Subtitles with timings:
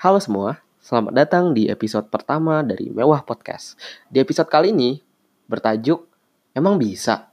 [0.00, 3.76] Halo semua, selamat datang di episode pertama dari Mewah Podcast.
[4.08, 4.96] Di episode kali ini
[5.44, 6.08] bertajuk
[6.56, 7.28] Emang bisa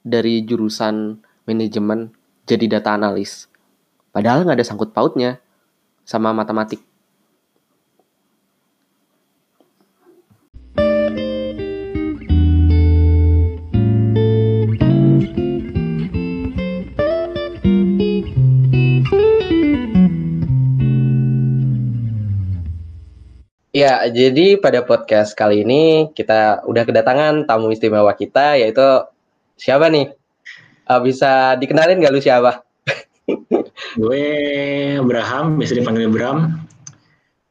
[0.00, 2.08] dari jurusan manajemen
[2.48, 3.52] jadi data analis.
[4.16, 5.44] Padahal nggak ada sangkut pautnya
[6.08, 6.80] sama matematik.
[23.76, 29.04] Ya, jadi pada podcast kali ini kita udah kedatangan tamu istimewa kita yaitu
[29.60, 30.16] siapa nih?
[30.88, 32.64] Uh, bisa dikenalin gak lu siapa?
[34.00, 34.24] Gue
[34.96, 36.56] Abraham, bisa dipanggil Bram.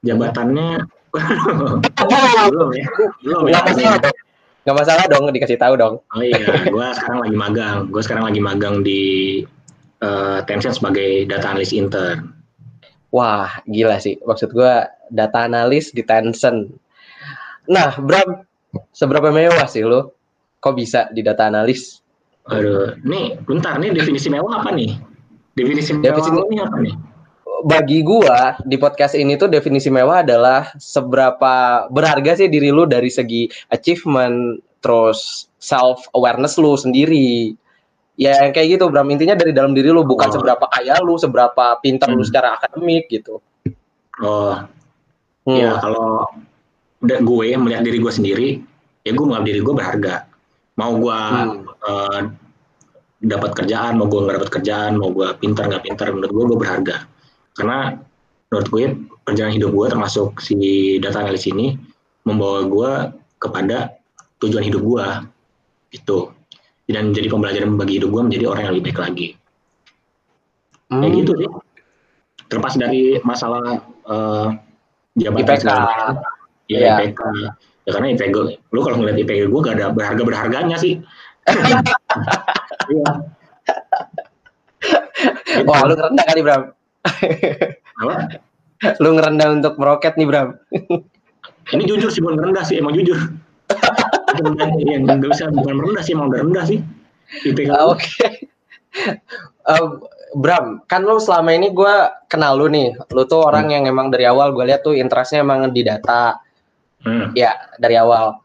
[0.01, 0.89] Jabatannya
[2.49, 2.85] belum ya,
[3.21, 3.62] belum ya.
[3.62, 4.15] Gak masalah dong.
[4.65, 5.95] Gak masalah dong, dikasih tahu dong.
[6.09, 7.77] Oh iya, gue sekarang lagi magang.
[7.93, 9.03] Gue sekarang lagi magang di
[10.01, 12.34] uh, Tencent sebagai data analis intern.
[13.16, 14.20] Wah, gila sih.
[14.20, 14.74] Maksud gue
[15.08, 16.68] data analis di Tencent.
[17.72, 18.44] Nah, Bram,
[18.91, 20.20] seberapa mewah sih lo?
[20.60, 22.04] Kok bisa di data analis?
[22.52, 24.99] Aduh, nih bentar nih definisi mewah apa nih?
[25.55, 26.96] Definisi mewah definisi, ini apa nih?
[27.66, 33.10] Bagi gua di podcast ini tuh definisi mewah adalah seberapa berharga sih diri lu dari
[33.10, 37.57] segi achievement, terus self awareness lu sendiri
[38.16, 40.34] ya kayak gitu Bram intinya dari dalam diri lu bukan oh.
[40.40, 42.18] seberapa kaya lu seberapa pintar hmm.
[42.20, 43.44] lu secara akademik gitu
[44.24, 44.55] oh
[45.48, 45.57] hmm.
[45.60, 46.24] ya kalau
[47.04, 48.49] udah gue melihat diri gue sendiri
[49.04, 50.16] ya gue menganggap diri gue berharga
[50.80, 51.60] mau gue hmm.
[51.85, 52.22] uh,
[53.26, 56.60] dapat kerjaan mau gue nggak dapat kerjaan mau gue pintar nggak pintar menurut gue gue
[56.60, 56.98] berharga
[57.55, 58.00] karena
[58.52, 58.84] menurut gue
[59.26, 60.57] perjalanan hidup gue termasuk si
[61.02, 61.76] data analis ini
[62.24, 62.91] membawa gue
[63.40, 63.98] kepada
[64.40, 65.07] tujuan hidup gue
[65.96, 66.34] itu
[66.86, 69.28] dan menjadi pembelajaran bagi hidup gue menjadi orang yang lebih baik lagi.
[70.94, 71.02] Hmm.
[71.02, 71.50] Kayak gitu sih.
[72.46, 74.53] Terlepas dari masalah uh,
[75.18, 75.68] jabatan IPK.
[76.69, 76.97] Ya, yeah.
[77.02, 77.22] IPK.
[77.86, 78.38] Ya karena IPK,
[78.74, 81.02] lu kalau ngeliat IPK gue gak ada berharga-berharganya sih.
[82.85, 83.18] Iya.
[85.66, 86.69] Wah, lu ngerendah kali, Bram.
[87.97, 88.13] Apa?
[89.01, 90.53] Lu ngerendah untuk meroket nih, Bram.
[91.74, 93.18] Ini jujur sih, bukan ngerendah sih, emang jujur
[94.81, 96.79] yang nggak bisa bukan merendah sih udah rendah sih
[97.46, 98.31] IPK oke okay.
[99.68, 100.00] uh,
[100.35, 101.96] Bram, kan lo selama ini gue
[102.28, 103.74] kenal lu nih, lu tuh orang hmm.
[103.79, 106.35] yang emang dari awal gue lihat tuh interestnya emang di data,
[107.07, 107.31] hmm.
[107.40, 108.44] ya dari awal.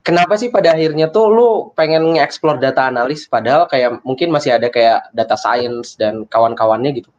[0.00, 4.72] Kenapa sih pada akhirnya tuh lu pengen nge-explore data analis, padahal kayak mungkin masih ada
[4.72, 7.12] kayak data science dan kawan-kawannya gitu?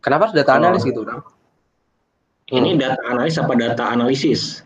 [0.00, 0.60] Kenapa harus data oh.
[0.64, 1.20] analis gitu, Bram?
[2.48, 4.64] Ini data analis apa data analisis?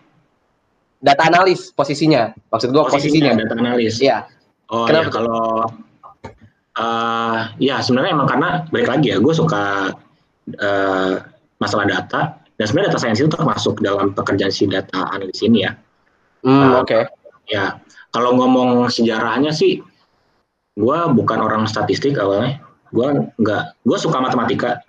[1.03, 2.31] Data analis posisinya.
[2.49, 3.43] Maksud gua posisinya, posisinya.
[3.43, 3.95] data analis.
[3.99, 4.19] Iya.
[4.73, 5.05] Oh Kenapa?
[5.05, 5.43] ya kalau
[6.79, 9.93] uh, ya sebenarnya emang karena balik lagi ya gue suka
[10.57, 11.15] uh,
[11.61, 15.77] masalah data dan sebenarnya data science itu termasuk dalam pekerjaan si data analis ini ya.
[16.47, 16.89] Hmm, uh, Oke.
[16.89, 17.03] Okay.
[17.53, 17.77] Ya
[18.15, 19.85] kalau ngomong sejarahnya sih
[20.79, 22.63] gue bukan orang statistik awalnya.
[22.93, 24.81] Gue nggak gue suka matematika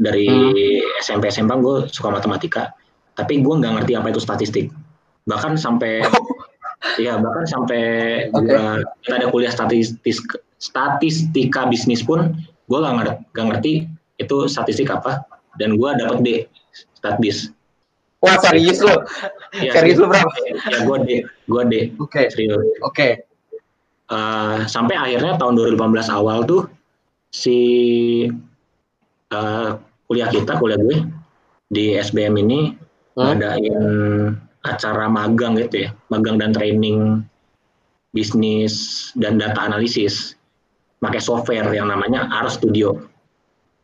[0.00, 1.00] dari hmm.
[1.04, 2.72] SMP SMA gue suka matematika
[3.12, 4.72] tapi gue nggak ngerti apa itu statistik
[5.28, 6.04] bahkan sampai
[7.04, 7.82] ya bahkan sampai
[8.32, 8.40] okay.
[8.40, 8.64] gua
[9.04, 10.16] kita ada kuliah statistik
[10.60, 12.36] statistika bisnis pun
[12.70, 13.72] gue gak ngerti, gak ngerti
[14.20, 15.24] itu statistik apa
[15.58, 16.28] dan gue dapat D
[16.94, 17.50] statbis
[18.20, 19.08] Wah serius lo?
[19.56, 20.28] Ya, serius lo berapa?
[20.68, 21.74] Ya gue D, gue D.
[21.96, 22.12] Oke.
[22.12, 22.26] Okay.
[22.28, 22.60] Serius.
[22.60, 22.76] Oke.
[22.92, 23.12] Okay.
[24.12, 26.68] Uh, sampai akhirnya tahun 2018 awal tuh
[27.32, 27.58] si
[29.32, 29.72] uh,
[30.04, 31.00] kuliah kita, kuliah gue
[31.72, 32.76] di SBM ini
[33.16, 33.16] hmm?
[33.16, 33.80] ngadain
[34.60, 37.24] acara magang gitu ya, magang dan training
[38.10, 40.34] bisnis dan data analisis
[41.00, 42.98] pakai software yang namanya R Studio.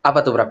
[0.05, 0.47] Apa tuh, Bro?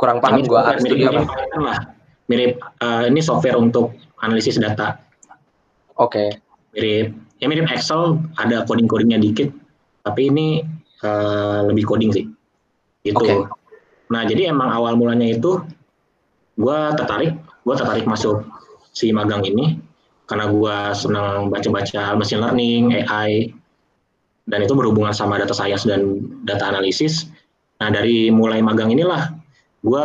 [0.00, 1.58] Kurang paham gue R Studio mirip, apa?
[1.62, 1.80] Lah.
[2.26, 4.98] Mirip uh, ini software untuk analisis data.
[6.00, 6.10] Oke.
[6.10, 6.28] Okay.
[6.74, 7.06] Mirip
[7.38, 9.50] ya mirip Excel, ada coding-codingnya dikit,
[10.06, 10.62] tapi ini
[11.06, 12.26] uh, lebih coding sih.
[13.02, 13.18] Gitu.
[13.18, 13.46] Okay.
[14.10, 15.58] Nah, jadi emang awal mulanya itu
[16.54, 18.46] gue tertarik, gue tertarik masuk
[18.92, 19.80] si magang ini
[20.28, 23.52] karena gue senang baca-baca machine learning, AI,
[24.48, 27.28] dan itu berhubungan sama data science dan data analisis.
[27.82, 29.28] Nah dari mulai magang inilah
[29.82, 30.04] gue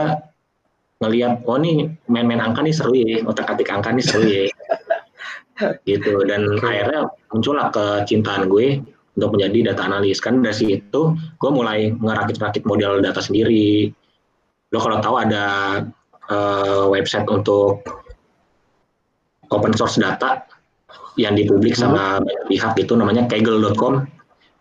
[0.97, 4.49] ngeliat, oh nih main-main angka nih seru ya, otak-atik angka nih seru ya.
[5.89, 8.77] gitu dan akhirnya muncullah kecintaan gue
[9.17, 13.89] untuk menjadi data analis kan dari situ gue mulai ngerakit-rakit model data sendiri
[14.69, 15.45] lo kalau tahu ada
[16.29, 17.81] uh, website untuk
[19.51, 20.43] open source data
[21.17, 21.81] yang dipublik hmm.
[21.81, 24.05] sama banyak pihak itu namanya kegel.com.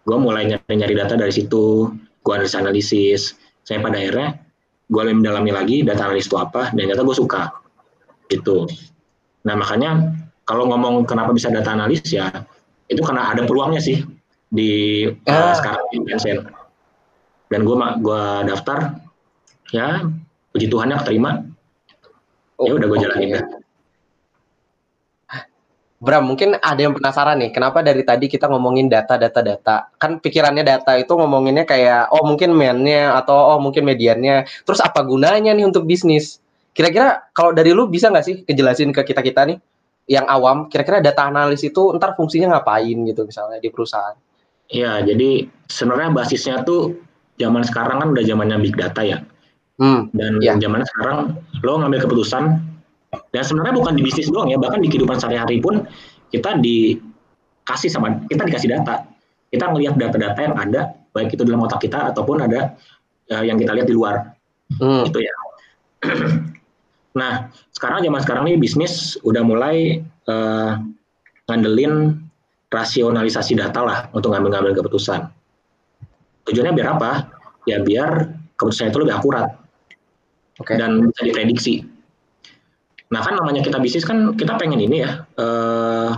[0.07, 1.91] Gue mulai nyari-nyari data dari situ,
[2.23, 3.35] gue analis analisis.
[3.67, 4.39] Saya pada akhirnya
[4.87, 7.43] gue lebih mendalami lagi data analis itu apa, dan ternyata gue suka.
[8.31, 8.67] Itu.
[9.47, 10.15] Nah makanya
[10.47, 12.31] kalau ngomong kenapa bisa data analis ya
[12.87, 14.07] itu karena ada peluangnya sih
[14.47, 15.55] di uh, ah.
[15.59, 16.41] sekarang di Tencent.
[17.47, 18.99] Dan gue gua daftar
[19.71, 20.07] ya
[20.55, 21.47] puji Tuhannya keterima.
[22.57, 23.05] Oh, ya udah gue okay.
[23.07, 23.66] jalanin dah.
[26.07, 29.91] Bram, mungkin ada yang penasaran nih, kenapa dari tadi kita ngomongin data, data, data.
[29.99, 34.47] Kan pikirannya data itu ngomonginnya kayak, oh mungkin mainnya atau oh mungkin mediannya.
[34.63, 36.39] Terus apa gunanya nih untuk bisnis?
[36.71, 39.59] Kira-kira kalau dari lu bisa nggak sih kejelasin ke kita-kita nih,
[40.07, 44.15] yang awam, kira-kira data analis itu ntar fungsinya ngapain gitu misalnya di perusahaan?
[44.71, 47.03] Iya, jadi sebenarnya basisnya tuh
[47.35, 49.19] zaman sekarang kan udah zamannya big data ya.
[49.77, 50.55] Hmm, Dan ya.
[50.57, 51.19] zaman sekarang
[51.61, 52.76] lo ngambil keputusan
[53.31, 55.85] dan sebenarnya bukan di bisnis doang ya, bahkan di kehidupan sehari-hari pun
[56.31, 59.07] kita dikasih sama kita dikasih data.
[59.47, 60.81] Kita ngelihat data-data yang ada,
[61.15, 62.75] baik itu dalam otak kita ataupun ada
[63.31, 64.35] uh, yang kita lihat di luar.
[64.77, 65.07] Hmm.
[65.07, 65.35] Itu ya.
[67.21, 70.83] nah, sekarang zaman sekarang nih bisnis udah mulai uh,
[71.47, 72.27] ngandelin
[72.69, 75.31] rasionalisasi data lah untuk ngambil-ngambil keputusan.
[76.51, 77.31] Tujuannya biar apa?
[77.67, 79.55] Ya biar keputusan itu lebih akurat
[80.59, 80.77] okay.
[80.79, 81.96] dan bisa diprediksi.
[83.07, 86.11] Nah kan namanya kita bisnis kan kita pengen ini ya eh,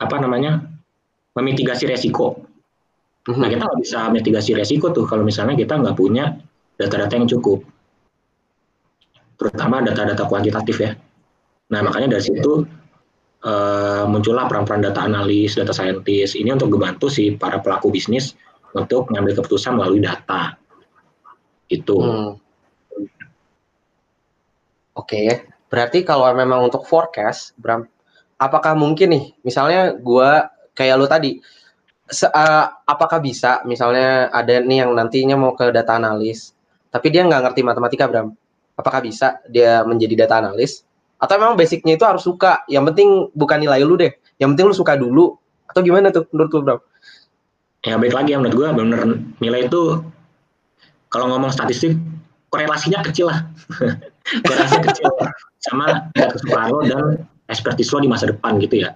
[0.00, 0.64] apa namanya
[1.36, 2.44] memitigasi resiko.
[3.28, 3.52] Nah mhm.
[3.56, 6.36] kita nggak bisa mitigasi resiko tuh kalau misalnya kita nggak punya
[6.80, 7.60] data-data yang cukup,
[9.36, 10.96] terutama data-data kuantitatif ya.
[11.68, 12.64] Nah makanya dari situ
[13.44, 18.32] uh, muncullah peran-peran data analis, data scientist ini untuk membantu si para pelaku bisnis
[18.72, 20.56] untuk mengambil keputusan melalui data.
[21.68, 21.96] Itu.
[22.00, 22.32] Hmm.
[24.98, 25.49] Oke, okay.
[25.70, 27.86] Berarti kalau memang untuk forecast, Bram,
[28.42, 30.30] apakah mungkin nih, misalnya gue
[30.74, 31.38] kayak lo tadi,
[32.10, 36.50] se uh, apakah bisa misalnya ada nih yang nantinya mau ke data analis,
[36.90, 38.34] tapi dia nggak ngerti matematika, Bram?
[38.74, 40.82] Apakah bisa dia menjadi data analis?
[41.22, 42.66] Atau memang basicnya itu harus suka?
[42.66, 43.08] Yang penting
[43.38, 44.10] bukan nilai lu deh,
[44.42, 45.38] yang penting lu suka dulu.
[45.70, 46.80] Atau gimana tuh menurut lu, Bram?
[47.86, 49.00] Ya baik lagi ya menurut gue benar
[49.40, 50.04] nilai itu
[51.08, 51.96] kalau ngomong statistik
[52.50, 53.46] korelasinya kecil lah.
[54.46, 55.10] korelasinya kecil
[55.60, 57.04] sama kesukaan lo dan
[57.50, 58.94] ekspertis lo di masa depan gitu ya.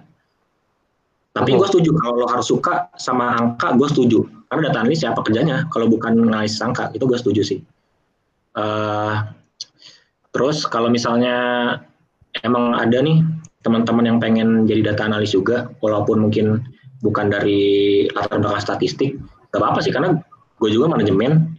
[1.35, 4.23] Tapi gue setuju kalau lo harus suka sama angka, gue setuju.
[4.47, 5.67] Karena data analis siapa kerjanya?
[5.67, 7.59] Kalau bukan analis angka, itu gue setuju sih.
[8.55, 9.19] Uh,
[10.31, 11.35] terus kalau misalnya
[12.47, 13.19] emang ada nih
[13.67, 16.63] teman-teman yang pengen jadi data analis juga, walaupun mungkin
[17.03, 19.19] bukan dari latar belakang statistik,
[19.51, 20.15] gak apa-apa sih karena
[20.63, 21.51] gue juga manajemen,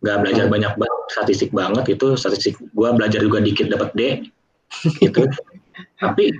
[0.00, 0.54] gak belajar hmm.
[0.56, 4.00] banyak banget statistik banget itu statistik gue belajar juga dikit dapat D
[5.00, 5.24] gitu.
[6.02, 6.30] Tapi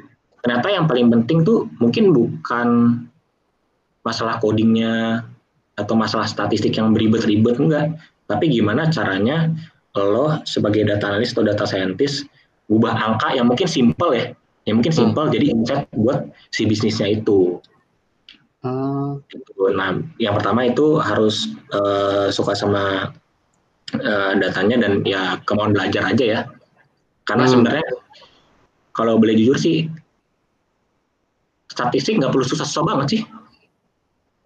[0.44, 2.69] ternyata yang paling penting tuh mungkin bukan
[4.06, 5.26] masalah codingnya
[5.79, 7.94] atau masalah statistik yang beribet-ribet enggak,
[8.26, 9.55] tapi gimana caranya
[9.94, 12.26] lo sebagai data analis atau data scientist
[12.69, 14.35] ubah angka yang mungkin simple ya,
[14.67, 15.35] yang mungkin simple hmm.
[15.35, 17.62] jadi insight buat si bisnisnya itu.
[18.61, 19.23] Hmm.
[19.73, 23.14] Nah, yang pertama itu harus uh, suka sama
[23.96, 26.40] uh, datanya dan ya kemauan belajar aja ya.
[27.25, 27.52] Karena hmm.
[27.52, 27.87] sebenarnya
[28.96, 29.87] kalau boleh jujur sih
[31.69, 33.23] statistik nggak perlu susah-susah banget sih.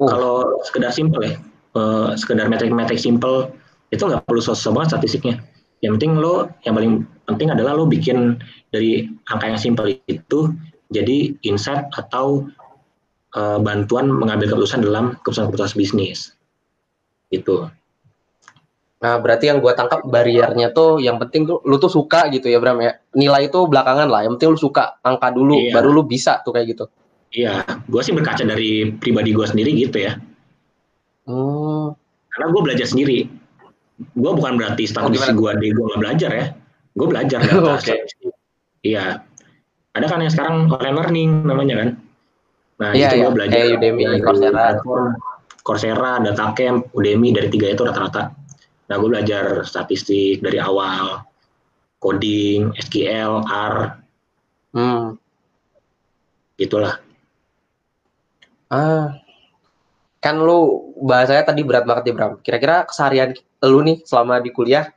[0.02, 0.08] Oh.
[0.10, 0.36] Kalau
[0.66, 1.34] sekedar simple ya,
[1.78, 3.48] uh, sekedar metrik-metrik simple
[3.94, 5.36] itu nggak perlu susah-susah banget statistiknya.
[5.82, 6.92] Yang penting lo, yang paling
[7.26, 8.38] penting adalah lo bikin
[8.70, 10.54] dari angka yang simple itu
[10.94, 12.46] jadi insight atau
[13.34, 16.36] uh, bantuan mengambil keputusan dalam keputusan-keputusan bisnis.
[17.32, 17.66] Itu.
[19.02, 22.62] Nah, berarti yang gue tangkap bariernya tuh yang penting tuh lu tuh suka gitu ya
[22.62, 22.94] Bram ya.
[23.18, 25.74] Nilai itu belakangan lah, yang penting lu suka, angka dulu iya.
[25.74, 26.84] baru lu bisa tuh kayak gitu.
[27.34, 30.14] Iya, gue sih berkaca dari pribadi gue sendiri gitu ya.
[31.26, 31.98] Hmm.
[32.30, 33.26] Karena gue belajar sendiri.
[34.14, 36.46] Gue bukan berarti status oh, gue di gue gak belajar ya.
[36.94, 37.74] Gue belajar data.
[37.82, 38.06] okay.
[38.86, 39.18] Iya.
[39.98, 41.88] Ada kan yang sekarang online learning namanya kan.
[42.78, 43.22] Nah, iya, itu iya.
[43.26, 43.58] gue belajar.
[43.58, 44.66] Hey, Udemy, Coursera.
[45.62, 48.41] Coursera, Datacamp, Udemy dari tiga itu rata-rata
[48.92, 51.24] Nah, gue belajar statistik dari awal,
[51.96, 53.76] coding, SQL, R,
[54.76, 55.16] hmm.
[56.60, 57.00] gitulah.
[58.68, 59.16] Ah,
[60.20, 62.32] kan lu bahasanya tadi berat banget ya Bram.
[62.44, 63.32] Kira-kira keseharian
[63.64, 64.92] lu nih selama di kuliah,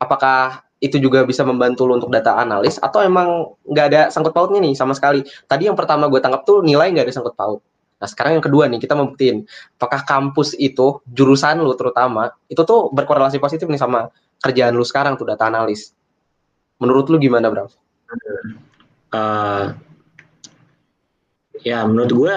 [0.00, 4.64] apakah itu juga bisa membantu lu untuk data analis atau emang nggak ada sangkut pautnya
[4.64, 5.20] nih sama sekali?
[5.44, 7.60] Tadi yang pertama gue tangkap tuh nilai nggak ada sangkut paut.
[7.98, 9.46] Nah, sekarang yang kedua nih, kita membuktiin
[9.78, 14.10] apakah kampus itu, jurusan lu terutama, itu tuh berkorelasi positif nih sama
[14.42, 15.94] kerjaan lu sekarang tuh data analis.
[16.82, 17.70] Menurut lu gimana, Bro?
[19.14, 19.72] Uh,
[21.62, 22.36] ya, menurut gue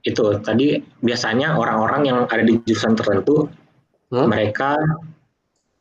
[0.00, 3.52] itu tadi biasanya orang-orang yang ada di jurusan tertentu
[4.12, 4.26] hmm?
[4.28, 4.76] mereka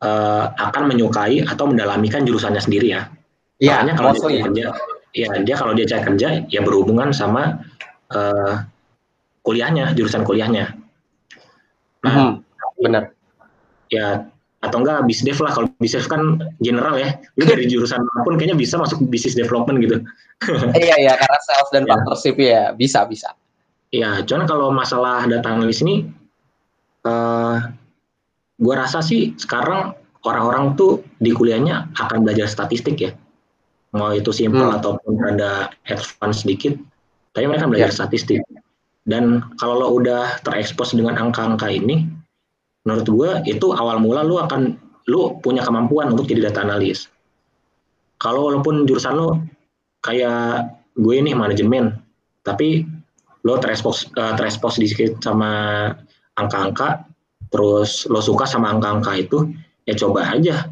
[0.04, 3.08] uh, akan menyukai atau mendalamikan jurusannya sendiri ya.
[3.60, 4.66] Iya, kalau dia kerja,
[5.12, 7.60] ya dia kalau dia cari kerja ya berhubungan sama
[8.14, 8.66] uh,
[9.46, 10.76] kuliahnya, jurusan kuliahnya.
[12.06, 12.32] Nah, hmm,
[12.82, 13.14] benar.
[13.90, 18.60] Ya atau enggak bisnis lah kalau bisnis kan general ya lu dari jurusan pun kayaknya
[18.60, 20.04] bisa masuk bisnis development gitu
[20.84, 21.96] iya iya karena sales dan ya.
[21.96, 23.32] partnership ya bisa bisa
[23.96, 26.12] iya cuman kalau masalah data analis ini
[27.08, 27.72] uh,
[28.60, 29.96] gua rasa sih sekarang
[30.28, 33.16] orang-orang tuh di kuliahnya akan belajar statistik ya
[33.96, 34.76] mau itu simple hmm.
[34.76, 36.76] ataupun ada advance sedikit
[37.34, 37.98] tapi mereka belajar ya.
[38.04, 38.42] statistik
[39.10, 42.06] dan kalau lo udah terekspos dengan angka-angka ini
[42.86, 44.78] menurut gue itu awal mula lu akan
[45.10, 47.10] lu punya kemampuan untuk jadi data analis.
[48.22, 49.30] Kalau walaupun jurusan lu
[50.06, 50.70] kayak
[51.00, 51.98] gue nih manajemen,
[52.46, 52.86] tapi
[53.48, 55.50] lo terespos uh, terespos sedikit sama
[56.38, 57.10] angka-angka,
[57.50, 59.50] terus lo suka sama angka-angka itu,
[59.88, 60.70] ya coba aja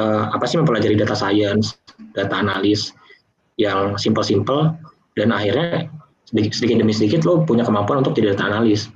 [0.00, 1.76] uh, apa sih mempelajari data science,
[2.16, 2.90] data analis
[3.60, 4.74] yang simple-simple
[5.16, 5.90] dan akhirnya
[6.28, 8.92] sedikit, sedikit demi sedikit lo punya kemampuan untuk jadi data analis.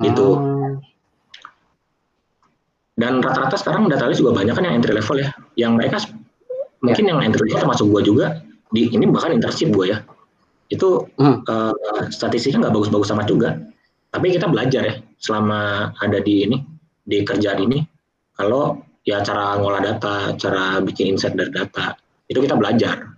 [0.00, 0.28] Gitu.
[0.38, 0.62] Hmm
[3.02, 5.96] dan rata-rata sekarang data analis juga banyak kan yang entry level ya yang mereka
[6.84, 8.26] mungkin yang entry level termasuk gua juga
[8.72, 9.98] di ini bahkan internship gua ya
[10.68, 11.44] itu hmm.
[11.48, 11.72] uh,
[12.12, 13.56] statistiknya nggak bagus-bagus sama juga
[14.12, 16.56] tapi kita belajar ya selama ada di ini
[17.02, 17.80] di kerjaan ini
[18.36, 18.78] kalau
[19.08, 21.96] ya cara ngolah data cara bikin insight dari data
[22.28, 23.08] itu kita belajar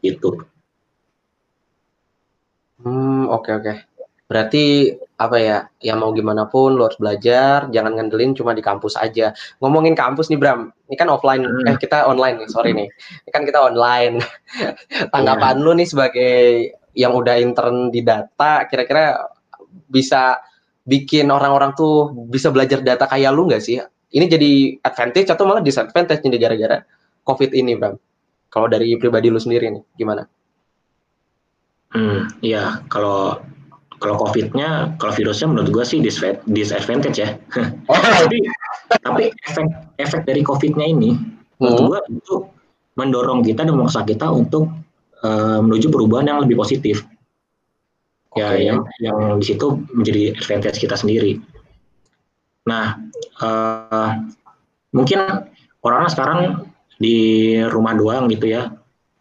[0.00, 0.42] gitu
[2.84, 3.76] hmm oke okay, oke okay.
[4.28, 4.64] berarti
[5.18, 9.34] apa ya, ya mau gimana pun lo harus belajar, jangan ngandelin cuma di kampus aja.
[9.58, 11.66] Ngomongin kampus nih Bram, ini kan offline, hmm.
[11.66, 12.86] eh kita online nih, sorry nih.
[13.26, 14.22] Ini kan kita online.
[15.10, 15.64] Tanggapan yeah.
[15.66, 16.34] lu nih sebagai
[16.94, 19.26] yang udah intern di data, kira-kira
[19.90, 20.38] bisa
[20.86, 23.82] bikin orang-orang tuh bisa belajar data kayak lu nggak sih?
[24.14, 26.78] Ini jadi advantage atau malah disadvantage nih gara-gara
[27.26, 27.98] COVID ini, Bram?
[28.54, 30.22] Kalau dari pribadi lu sendiri nih, gimana?
[31.96, 33.40] Hmm, iya, kalau
[33.98, 35.98] kalau COVID-nya, kalau virusnya menurut gue sih
[36.46, 37.34] disadvantage ya.
[37.90, 37.96] Oh.
[37.98, 38.44] tapi
[39.04, 39.66] tapi efek
[40.00, 41.60] efek dari COVID-nya ini hmm.
[41.60, 42.34] menurut gue itu
[42.98, 44.70] mendorong kita dan memaksa kita untuk
[45.22, 47.06] uh, menuju perubahan yang lebih positif.
[48.36, 51.42] Ya, yang yang di situ menjadi advantage kita sendiri.
[52.68, 53.00] Nah,
[53.40, 54.12] uh,
[54.92, 55.48] mungkin
[55.82, 56.40] orang-orang sekarang
[57.00, 58.70] di rumah doang gitu ya,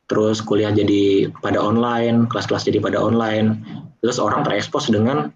[0.08, 3.60] terus kuliah jadi pada online, kelas-kelas jadi pada online,
[4.00, 5.32] terus orang terekspos dengan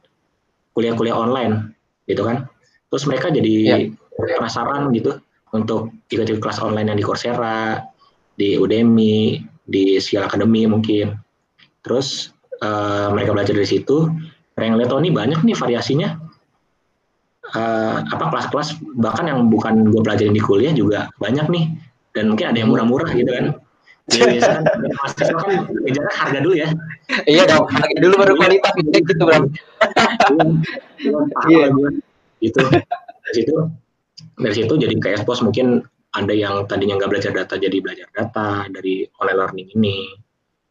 [0.74, 1.76] kuliah-kuliah online
[2.08, 2.48] gitu kan?
[2.88, 3.78] Terus mereka jadi ya.
[4.16, 5.20] penasaran gitu
[5.52, 7.84] untuk ikut-ikut kelas online yang di Coursera
[8.40, 11.20] di Udemy di Skill Academy mungkin.
[11.84, 12.32] Terus
[12.64, 14.08] uh, mereka belajar dari situ.
[14.56, 16.10] Mereka ngeliat oh ini banyak nih variasinya.
[17.52, 21.66] Uh, apa kelas-kelas bahkan yang bukan gue pelajarin di kuliah juga banyak nih.
[22.16, 23.56] Dan mungkin ada yang murah-murah gitu kan
[24.12, 26.68] Iya, biasa kan mahasiswa kan harga dulu ya.
[27.28, 29.40] iya dong, harga dulu baru kualitas gitu, gitu bro.
[31.48, 31.66] Iya,
[32.44, 32.62] itu
[33.24, 33.54] dari situ
[34.42, 38.68] dari situ jadi kayak expose mungkin ada yang tadinya nggak belajar data jadi belajar data
[38.68, 39.98] dari online learning ini.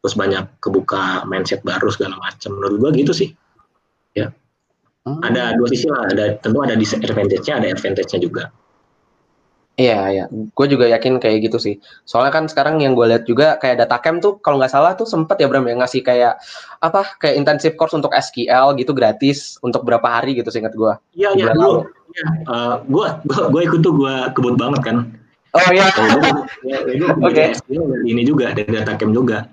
[0.01, 2.57] Terus banyak kebuka mindset baru segala macam.
[2.57, 3.33] Menurut gua gitu sih.
[4.17, 4.33] Ya.
[5.01, 5.17] Hmm.
[5.25, 6.09] ada dua sisi lah.
[6.13, 8.53] Ada tentu ada disadvantage-nya ada advantage-nya juga
[9.81, 10.25] Iya, iya.
[10.29, 11.75] Gue juga yakin kayak gitu sih.
[12.05, 15.09] Soalnya kan sekarang yang gue lihat juga kayak data camp tuh kalau nggak salah tuh
[15.09, 16.37] sempet ya Bram yang ngasih kayak
[16.85, 20.93] apa kayak intensive course untuk SQL gitu gratis untuk berapa hari gitu seingat gue.
[21.17, 21.89] Iya, iya dulu.
[22.13, 24.97] Iya, uh, gue gue ikut tuh gue kebut banget kan.
[25.57, 25.89] Oh iya.
[26.63, 26.79] ya,
[27.25, 27.57] Oke.
[27.57, 27.75] Okay.
[28.05, 29.49] Ini juga ada data camp juga.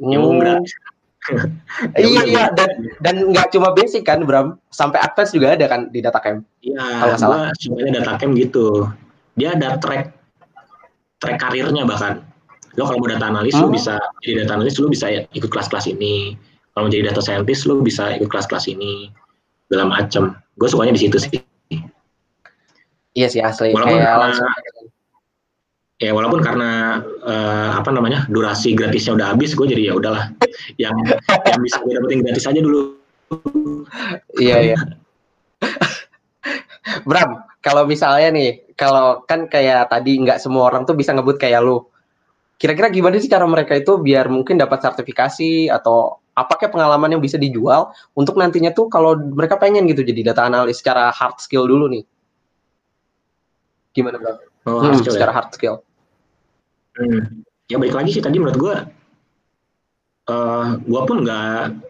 [0.00, 0.40] Yang hmm.
[0.40, 0.72] gratis.
[2.00, 2.72] iya iya dan
[3.04, 6.40] dan nggak cuma basic kan Bram sampai advance juga ada kan di data camp.
[6.64, 6.80] Iya.
[6.80, 7.38] Kalau nggak salah.
[7.60, 8.88] Semuanya data camp gitu
[9.38, 10.18] dia ada track
[11.22, 12.26] track karirnya bahkan.
[12.74, 13.66] Lo kalau mau data analis oh.
[13.66, 16.34] lo bisa jadi data analis lo bisa ikut kelas-kelas ini.
[16.74, 19.10] Kalau mau jadi data scientist lo bisa ikut kelas-kelas ini.
[19.70, 20.38] Segala macam.
[20.58, 21.38] Gue sukanya di situ sih.
[23.18, 23.74] Iya sih asli.
[23.74, 24.46] Walaupun kayak karena,
[25.98, 26.70] ya walaupun karena
[27.26, 30.30] uh, apa namanya durasi gratisnya udah habis gue jadi ya udahlah.
[30.78, 31.18] Yang
[31.50, 32.94] yang bisa gue dapetin gratis aja dulu.
[34.38, 34.78] Iya iya.
[37.08, 41.62] Bram kalau misalnya nih, kalau kan kayak tadi nggak semua orang tuh bisa ngebut kayak
[41.62, 41.82] lu.
[42.58, 47.34] Kira-kira gimana sih cara mereka itu biar mungkin dapat sertifikasi atau apakah pengalaman yang bisa
[47.34, 51.90] dijual untuk nantinya tuh kalau mereka pengen gitu jadi data analis secara hard skill dulu
[51.90, 52.02] nih.
[53.94, 54.38] Gimana bro?
[54.66, 55.36] Oh, hmm, skill secara ya?
[55.38, 55.76] hard skill.
[56.98, 57.42] Hmm.
[57.70, 58.76] Ya baik lagi sih tadi menurut gue,
[60.30, 61.87] uh, gue pun nggak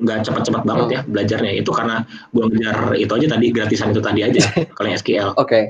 [0.00, 1.52] nggak cepat-cepat banget ya belajarnya.
[1.58, 4.42] Itu karena gue ngejar itu aja tadi gratisan itu tadi aja
[4.76, 5.30] kalau yang SQL.
[5.34, 5.48] Oke.
[5.48, 5.64] Okay.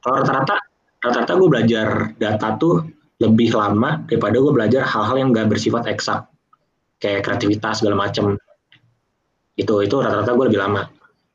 [0.00, 0.56] Kalau rata-rata
[1.02, 2.74] rata-rata gue belajar data tuh
[3.20, 6.28] lebih lama daripada gue belajar hal-hal yang gak bersifat eksak.
[7.00, 8.36] Kayak kreativitas segala macem.
[9.56, 10.88] Itu itu rata-rata gue lebih lama.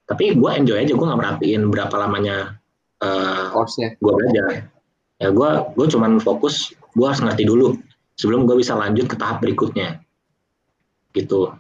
[0.06, 2.60] Tapi gue enjoy aja gue nggak merhatiin berapa lamanya
[3.00, 4.68] uh, gue belajar.
[5.22, 7.78] Ya gue gue cuman fokus gue harus ngerti dulu
[8.20, 10.04] sebelum gue bisa lanjut ke tahap berikutnya.
[11.16, 11.52] Gitu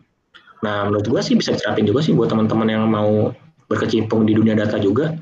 [0.62, 3.34] nah menurut gue sih bisa diterapin juga sih buat teman-teman yang mau
[3.65, 5.18] berkecimpung di dunia data juga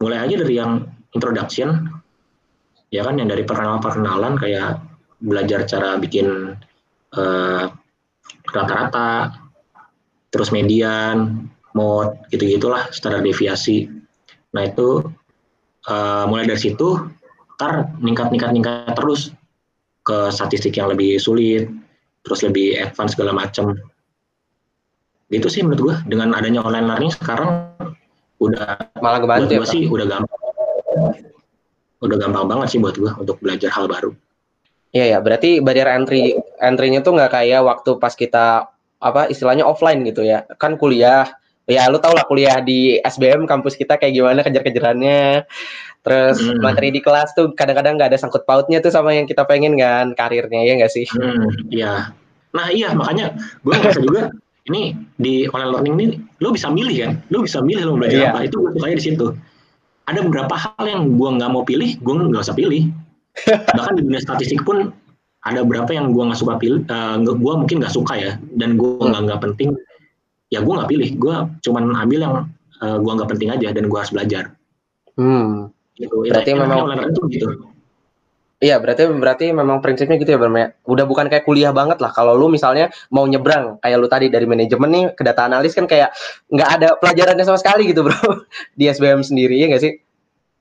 [0.00, 1.88] mulai aja dari yang introduction
[2.88, 4.80] ya kan yang dari perkenalan-perkenalan kayak
[5.20, 6.56] belajar cara bikin
[7.12, 7.74] rata
[8.48, 9.32] rata-rata,
[10.32, 13.88] terus median, mode, gitu-gitulah standar deviasi.
[14.56, 15.04] Nah itu
[15.88, 16.96] uh, mulai dari situ,
[17.56, 19.32] ntar ningkat-ningkat-ningkat terus
[20.04, 21.68] ke statistik yang lebih sulit,
[22.24, 23.76] terus lebih advance segala macam.
[25.28, 27.68] Gitu sih menurut gue, dengan adanya online learning sekarang
[28.40, 30.40] udah malah kebantu ya, sih udah gampang
[31.98, 34.14] udah gampang banget sih buat gue untuk belajar hal baru.
[34.94, 36.32] Iya ya, berarti barrier entry
[36.62, 40.48] entry-nya tuh nggak kayak waktu pas kita apa istilahnya offline gitu ya.
[40.56, 41.28] Kan kuliah,
[41.68, 45.44] ya lu tau lah kuliah di SBM kampus kita kayak gimana kejar-kejarannya.
[46.06, 46.62] Terus hmm.
[46.64, 50.16] materi di kelas tuh kadang-kadang nggak ada sangkut pautnya tuh sama yang kita pengen kan
[50.16, 51.04] karirnya ya nggak sih?
[51.12, 52.14] Hmm, iya.
[52.54, 54.32] Nah iya makanya gue ngerasa juga
[54.68, 56.06] ini di online learning ini
[56.44, 58.30] lo bisa milih kan, lo bisa milih lo belajar yeah.
[58.30, 59.26] apa itu gue sukanya di situ
[60.08, 62.88] ada beberapa hal yang gue nggak mau pilih, gue nggak usah pilih.
[63.76, 64.88] Bahkan di dunia statistik pun
[65.44, 68.80] ada beberapa yang gue nggak suka pilih, uh, eh, gue mungkin nggak suka ya, dan
[68.80, 69.76] gue nggak nggak penting.
[70.48, 72.34] Ya gue nggak pilih, gue cuman ambil yang
[72.80, 74.44] uh, eh, gue nggak penting aja dan gue harus belajar.
[75.20, 75.68] Hmm.
[76.00, 76.16] Gitu.
[76.24, 77.46] Berarti memang itu gitu.
[78.58, 80.50] Iya, berarti berarti memang prinsipnya gitu ya, Bang.
[80.58, 80.74] Ya?
[80.82, 82.10] Udah bukan kayak kuliah banget lah.
[82.10, 85.86] Kalau lu misalnya mau nyebrang, kayak lu tadi dari manajemen nih ke data analis kan
[85.86, 86.10] kayak
[86.50, 88.18] nggak ada pelajarannya sama sekali gitu, Bro.
[88.78, 89.92] Di SBM sendiri ya nggak sih?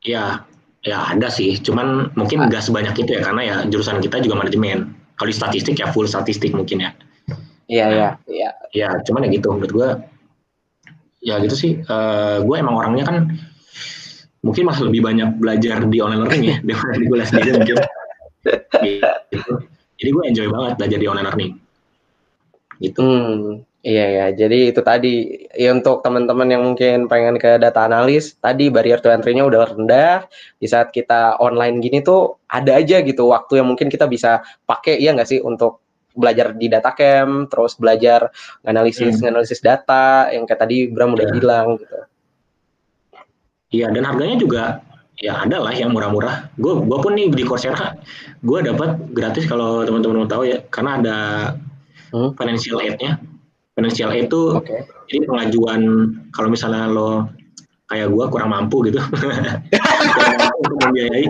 [0.06, 0.46] Iya,
[0.86, 1.58] ya ada sih.
[1.58, 4.94] Cuman mungkin nggak sebanyak itu ya, karena ya jurusan kita juga manajemen.
[5.18, 6.94] Kalau di statistik ya full statistik mungkin ya.
[7.66, 8.50] Iya, iya, iya.
[8.78, 9.89] Ya, cuman ya gitu menurut gue.
[11.26, 11.72] Ya gitu sih.
[11.89, 13.17] Uh, gue emang orangnya kan
[14.48, 17.78] mungkin malah lebih banyak belajar di online learning ya daripada di kuliah sendiri mungkin
[19.36, 19.54] gitu.
[20.00, 21.52] jadi gue enjoy banget belajar di online learning
[22.80, 25.14] gitu hmm, iya ya jadi itu tadi
[25.52, 30.30] ya untuk teman-teman yang mungkin pengen ke data analis tadi barrier to entry-nya udah rendah
[30.62, 35.02] di saat kita online gini tuh ada aja gitu waktu yang mungkin kita bisa pakai
[35.02, 35.82] ya nggak sih untuk
[36.18, 38.34] belajar di data camp terus belajar
[38.66, 39.30] analisis hmm.
[39.30, 41.36] analisis data yang kayak tadi Bram udah yeah.
[41.38, 41.98] bilang gitu
[43.67, 44.63] Iya, dan harganya juga
[45.19, 46.53] ya ada lah yang murah-murah.
[46.56, 47.97] Gue gua pun nih di Coursera,
[48.45, 51.17] gue dapat gratis kalau teman-teman mau tahu ya, karena ada
[52.15, 52.38] hmm?
[52.39, 53.19] financial aid-nya.
[53.75, 54.88] Financial aid itu okay.
[55.12, 55.82] jadi pengajuan
[56.34, 57.30] kalau misalnya lo
[57.91, 58.99] kayak gue kurang mampu gitu,
[60.63, 61.27] untuk membiayai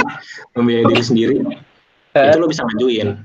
[0.57, 1.35] membiayai diri sendiri,
[2.13, 3.17] itu lo bisa ngajuin,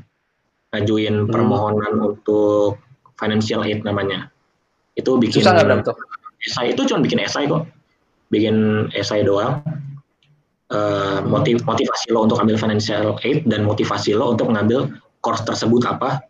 [0.73, 1.31] ngajuin hmm.
[1.31, 2.81] permohonan untuk
[3.21, 4.33] financial aid namanya.
[4.97, 5.45] Itu bikin.
[5.45, 5.97] Susah nggak tuh?
[6.43, 7.63] Esai itu cuma bikin esai kok
[8.33, 9.61] bikin esai doang.
[10.73, 14.89] Uh, motiv motivasi lo untuk ambil financial aid dan motivasi lo untuk mengambil
[15.21, 16.25] course tersebut apa.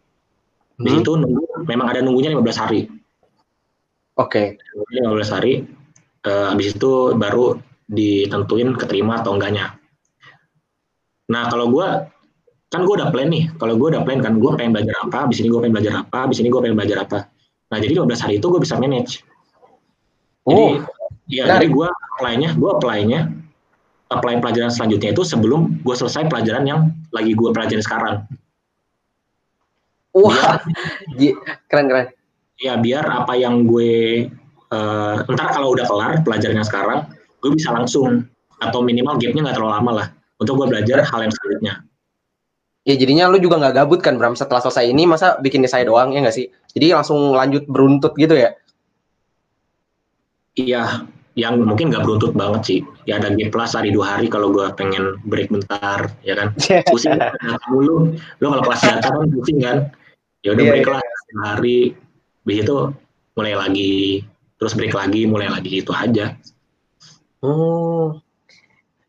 [0.82, 0.98] Di hmm.
[0.98, 2.90] situ nunggu memang ada nunggunya 15 hari.
[4.18, 4.58] Oke.
[4.58, 4.98] Okay.
[5.06, 5.62] 15 hari.
[6.26, 9.78] Uh, habis itu baru ditentuin keterima atau enggaknya.
[11.30, 11.86] Nah kalau gue
[12.72, 13.50] kan gue udah plan nih.
[13.60, 16.18] Kalau gue udah plan kan gue pengen belajar apa abis ini gue pengen belajar apa
[16.26, 17.18] abis ini gue pengen belajar apa.
[17.70, 19.22] Nah jadi 15 hari itu gue bisa manage.
[20.42, 20.82] Jadi oh.
[21.30, 23.20] Iya, jadi gue apply-nya, gue apply-nya,
[24.10, 26.80] apply pelajaran selanjutnya itu sebelum gue selesai pelajaran yang
[27.14, 28.26] lagi gue pelajari sekarang.
[30.12, 30.60] Wah,
[31.70, 32.06] keren keren.
[32.60, 34.28] Ya biar apa yang gue
[34.70, 37.08] uh, ntar kalau udah kelar pelajarannya sekarang,
[37.40, 38.28] gue bisa langsung
[38.62, 40.06] atau minimal gapnya nggak terlalu lama lah
[40.38, 41.74] untuk gue belajar hal yang selanjutnya.
[42.82, 46.10] Ya jadinya lu juga nggak gabut kan Bram setelah selesai ini masa bikin saya doang
[46.10, 46.50] ya nggak sih?
[46.74, 48.58] Jadi langsung lanjut beruntut gitu ya?
[50.52, 52.80] Iya, yang mungkin nggak beruntut banget sih.
[53.08, 56.52] Ya ada game plus hari dua hari kalau gue pengen break bentar, ya kan.
[56.92, 57.16] Pusing
[57.72, 58.12] mulu.
[58.44, 59.78] Lo kalau kelas data kan pusing kan.
[60.44, 60.94] Ya udah yeah, break yeah.
[61.00, 61.02] lah
[61.56, 61.80] hari.
[62.44, 62.92] Begitu
[63.32, 64.26] mulai lagi,
[64.60, 66.36] terus break lagi, mulai lagi itu aja.
[67.40, 68.20] Hmm.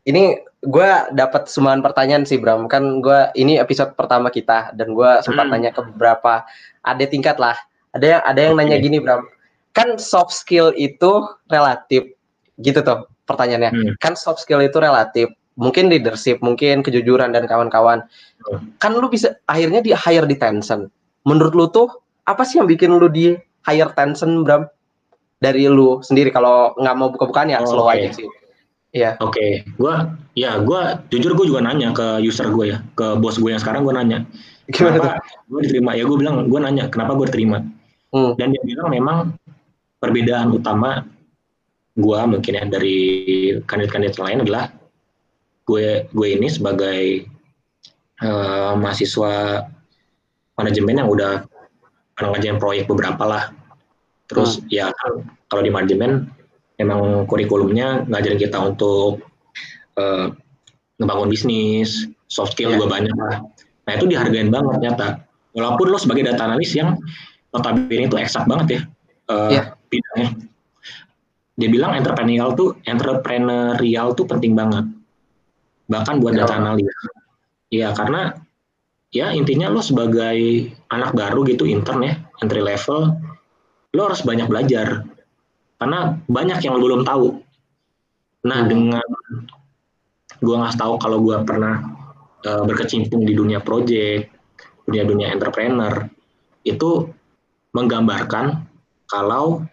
[0.08, 0.23] Ini
[0.63, 2.71] gue dapat sumbangan pertanyaan sih Bram.
[2.71, 5.53] Kan gue ini episode pertama kita dan gue sempat hmm.
[5.60, 6.47] tanya ke beberapa
[6.88, 7.60] ada tingkat lah.
[7.91, 8.63] Ada yang ada yang okay.
[8.63, 9.27] nanya gini Bram
[9.73, 12.13] kan soft skill itu relatif
[12.62, 13.93] gitu tuh pertanyaannya hmm.
[13.99, 18.05] kan soft skill itu relatif mungkin leadership mungkin kejujuran dan kawan-kawan
[18.45, 18.77] hmm.
[18.77, 20.89] kan lu bisa akhirnya di hire di Tencent
[21.25, 21.89] menurut lu tuh
[22.29, 23.33] apa sih yang bikin lu di
[23.65, 24.69] hire Tencent Bram
[25.41, 28.07] dari lu sendiri kalau nggak mau buka-bukaan ya oh, slow okay.
[28.07, 28.29] aja sih
[28.93, 29.17] Iya.
[29.25, 29.51] Oke, okay.
[29.81, 29.93] gue,
[30.38, 33.81] ya gue jujur gue juga nanya ke user gue ya, ke bos gue yang sekarang
[33.89, 34.21] gue nanya,
[34.69, 35.17] kenapa
[35.49, 35.97] gue diterima?
[35.97, 37.65] Ya gue bilang, gue nanya kenapa gue diterima.
[38.13, 38.38] Hmm.
[38.38, 39.17] Dan dia bilang memang
[40.04, 41.08] perbedaan utama
[41.96, 43.00] gue mungkin ya dari
[43.63, 44.68] kandidat-kandidat lain adalah
[45.63, 47.24] gue gue ini sebagai
[48.20, 49.63] uh, mahasiswa
[50.60, 51.48] manajemen yang udah
[52.12, 53.44] pernah ngajarin proyek beberapa lah.
[54.28, 54.68] Terus hmm.
[54.68, 56.28] ya kan kalau di manajemen
[56.84, 59.24] emang kurikulumnya ngajarin kita untuk
[59.96, 60.36] uh,
[61.00, 62.82] ngebangun bisnis, soft skill yeah.
[62.82, 63.39] juga banyak lah.
[63.88, 65.08] Nah itu dihargain banget nyata.
[65.54, 66.98] Walaupun lo sebagai data analis yang
[67.54, 68.82] notabene itu eksak banget ya
[69.30, 69.66] uh, yeah.
[69.93, 70.29] Bidangnya.
[71.53, 74.89] Dia bilang entrepreneurial tuh entrepreneurial tuh penting banget.
[75.86, 76.49] Bahkan buat yeah.
[76.49, 76.93] data analis.
[77.69, 78.21] Iya karena
[79.13, 83.13] ya intinya lo sebagai anak baru gitu intern ya entry level
[83.93, 85.06] lo harus banyak belajar
[85.84, 87.43] karena banyak yang belum tahu.
[88.47, 88.69] Nah, hmm.
[88.71, 89.08] dengan
[90.39, 91.84] gue nggak tahu kalau gue pernah
[92.47, 94.32] uh, berkecimpung di dunia project,
[94.88, 96.08] dunia-dunia entrepreneur,
[96.63, 97.12] itu
[97.75, 98.63] menggambarkan
[99.12, 99.67] kalau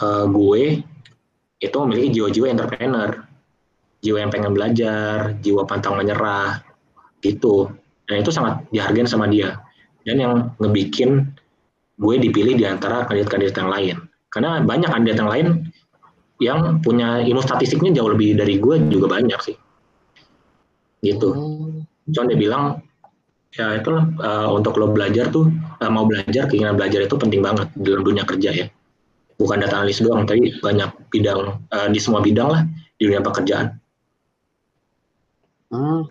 [0.00, 0.82] uh, gue
[1.62, 3.10] itu memiliki jiwa-jiwa entrepreneur,
[4.04, 6.60] jiwa yang pengen belajar, jiwa pantang menyerah,
[7.24, 7.72] gitu.
[8.04, 9.56] Dan itu sangat dihargai sama dia.
[10.04, 11.32] Dan yang ngebikin
[11.96, 13.96] gue dipilih di antara kandidat-kandidat yang lain.
[14.28, 15.46] Karena banyak kandidat yang lain
[16.42, 19.56] yang punya ilmu statistiknya jauh lebih dari gue juga banyak sih.
[21.00, 21.28] Gitu.
[21.32, 21.86] Hmm.
[22.12, 22.64] Cuman dia bilang
[23.54, 25.46] ya itu uh, untuk lo belajar tuh
[25.78, 28.66] uh, mau belajar keinginan belajar itu penting banget dalam dunia kerja ya.
[29.34, 32.62] Bukan data analis doang, tapi banyak bidang uh, di semua bidang lah
[32.98, 33.74] di dunia pekerjaan.
[35.74, 36.06] Hmm.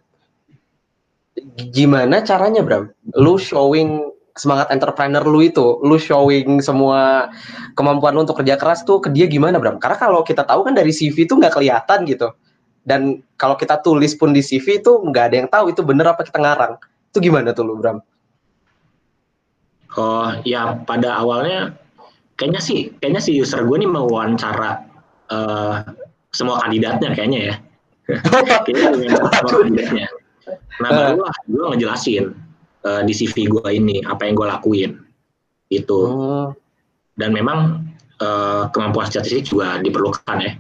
[1.72, 2.92] Gimana caranya, Bram?
[3.16, 7.32] Lu showing semangat entrepreneur lu itu, lu showing semua
[7.78, 9.80] kemampuan lu untuk kerja keras tuh ke dia gimana, Bram?
[9.80, 12.36] Karena kalau kita tahu kan dari CV itu nggak kelihatan gitu.
[12.84, 16.28] Dan kalau kita tulis pun di CV itu nggak ada yang tahu itu bener apa
[16.28, 16.76] kita ngarang.
[17.16, 18.04] Itu gimana tuh lu, Bram?
[19.94, 21.78] Oh, ya pada awalnya
[22.36, 24.86] kayaknya sih, kayaknya si user gue nih mau wawancara
[25.30, 25.86] uh,
[26.34, 27.56] semua kandidatnya kayaknya ya.
[28.66, 30.08] kayaknya semua kandidatnya.
[30.82, 32.34] Nah, barulah gue ngejelasin
[32.84, 34.92] uh, di CV gue ini apa yang gue lakuin
[35.72, 36.54] itu oh.
[37.18, 37.88] dan memang
[38.22, 40.54] uh, kemampuan statistik juga diperlukan ya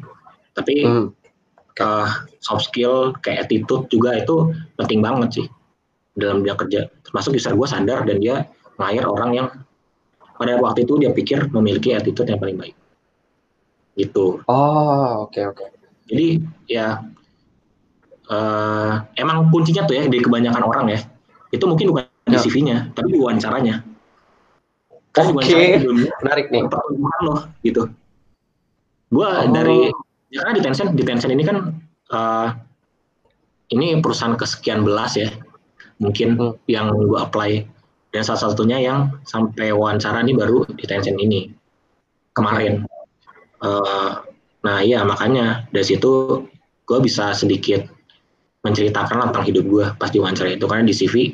[0.53, 1.07] tapi hmm.
[1.81, 2.09] uh,
[2.41, 5.47] soft skill kayak attitude juga itu penting banget sih
[6.17, 8.45] dalam dunia kerja termasuk user gue sadar dan dia
[8.77, 9.47] ngayar orang yang
[10.43, 12.75] pada waktu itu dia pikir memiliki attitude yang paling baik
[13.95, 15.67] gitu oh oke okay, oke okay.
[16.11, 16.27] jadi
[16.67, 16.87] ya
[18.27, 20.99] uh, emang kuncinya tuh ya di kebanyakan orang ya
[21.53, 22.41] itu mungkin bukan di ya.
[22.41, 23.85] CV-nya, tapi di wawancaranya.
[25.13, 25.85] Kan Oke, okay.
[26.23, 26.65] menarik nih.
[26.65, 27.85] Pertumbuhan loh, gitu.
[29.13, 29.53] Gua oh.
[29.53, 29.93] dari,
[30.33, 31.57] ya karena di Tencent, di Tencent ini kan,
[32.09, 32.49] uh,
[33.69, 35.29] ini perusahaan kesekian belas ya,
[36.01, 36.57] mungkin hmm.
[36.65, 37.69] yang gue apply.
[38.13, 41.49] Dan salah satunya yang sampai wawancara nih baru di Tencent ini,
[42.37, 42.85] kemarin.
[43.57, 44.21] Uh,
[44.61, 46.45] nah iya, makanya dari situ
[46.85, 47.89] gue bisa sedikit
[48.61, 50.69] menceritakan tentang hidup gue pas di wawancara itu.
[50.69, 51.33] Karena di CV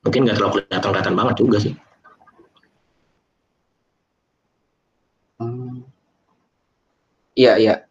[0.00, 1.74] mungkin nggak terlalu kelihatan kelihatan banget juga sih.
[7.38, 7.87] Iya iya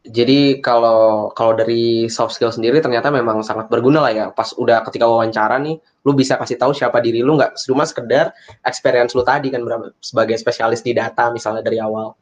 [0.00, 4.26] jadi kalau kalau dari soft skill sendiri ternyata memang sangat berguna lah ya.
[4.32, 5.76] Pas udah ketika wawancara nih
[6.08, 8.32] lu bisa kasih tahu siapa diri lu nggak cuma sekedar
[8.64, 9.60] experience lu tadi kan
[10.00, 12.16] sebagai spesialis di data misalnya dari awal.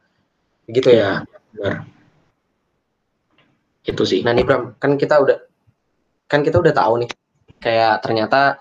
[0.67, 1.75] Gitu ya, ya benar.
[3.87, 4.27] Itu sih.
[4.27, 5.37] Nah nih Bram kan kita udah
[6.27, 7.09] kan kita udah tahu nih
[7.63, 8.59] kayak ternyata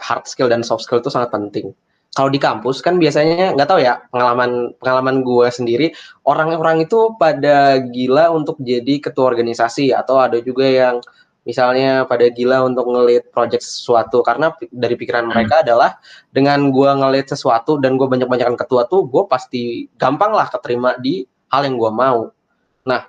[0.00, 1.76] hard skill dan soft skill itu sangat penting.
[2.16, 5.92] Kalau di kampus kan biasanya nggak tahu ya pengalaman pengalaman gue sendiri
[6.24, 11.04] orang-orang itu pada gila untuk jadi ketua organisasi atau ada juga yang
[11.44, 15.32] misalnya pada gila untuk ngelit project sesuatu karena dari pikiran hmm.
[15.36, 16.00] mereka adalah
[16.32, 21.22] dengan gue ngelit sesuatu dan gue banyak-banyakan ketua tuh gue pasti gampang lah keterima di
[21.52, 22.32] hal yang gue mau.
[22.88, 23.06] Nah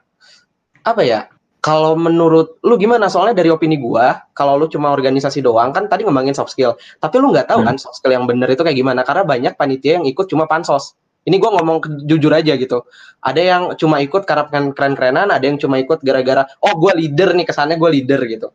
[0.84, 3.10] apa ya kalau menurut lu gimana?
[3.10, 7.18] Soalnya dari opini gua, kalau lu cuma organisasi doang kan tadi ngembangin soft skill, tapi
[7.18, 7.68] lu nggak tahu hmm.
[7.68, 9.02] kan soft skill yang bener itu kayak gimana?
[9.02, 10.94] Karena banyak panitia yang ikut cuma pansos.
[11.28, 12.88] Ini gua ngomong jujur aja gitu.
[13.20, 17.36] Ada yang cuma ikut karena pengen keren-kerenan, ada yang cuma ikut gara-gara oh gua leader
[17.36, 18.48] nih kesannya gua leader gitu.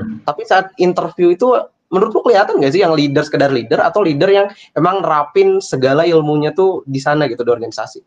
[0.00, 0.24] Hmm.
[0.26, 1.54] Tapi saat interview itu
[1.86, 6.02] menurut lu kelihatan gak sih yang leader sekedar leader atau leader yang emang nerapin segala
[6.02, 8.00] ilmunya tuh di sana gitu di organisasi?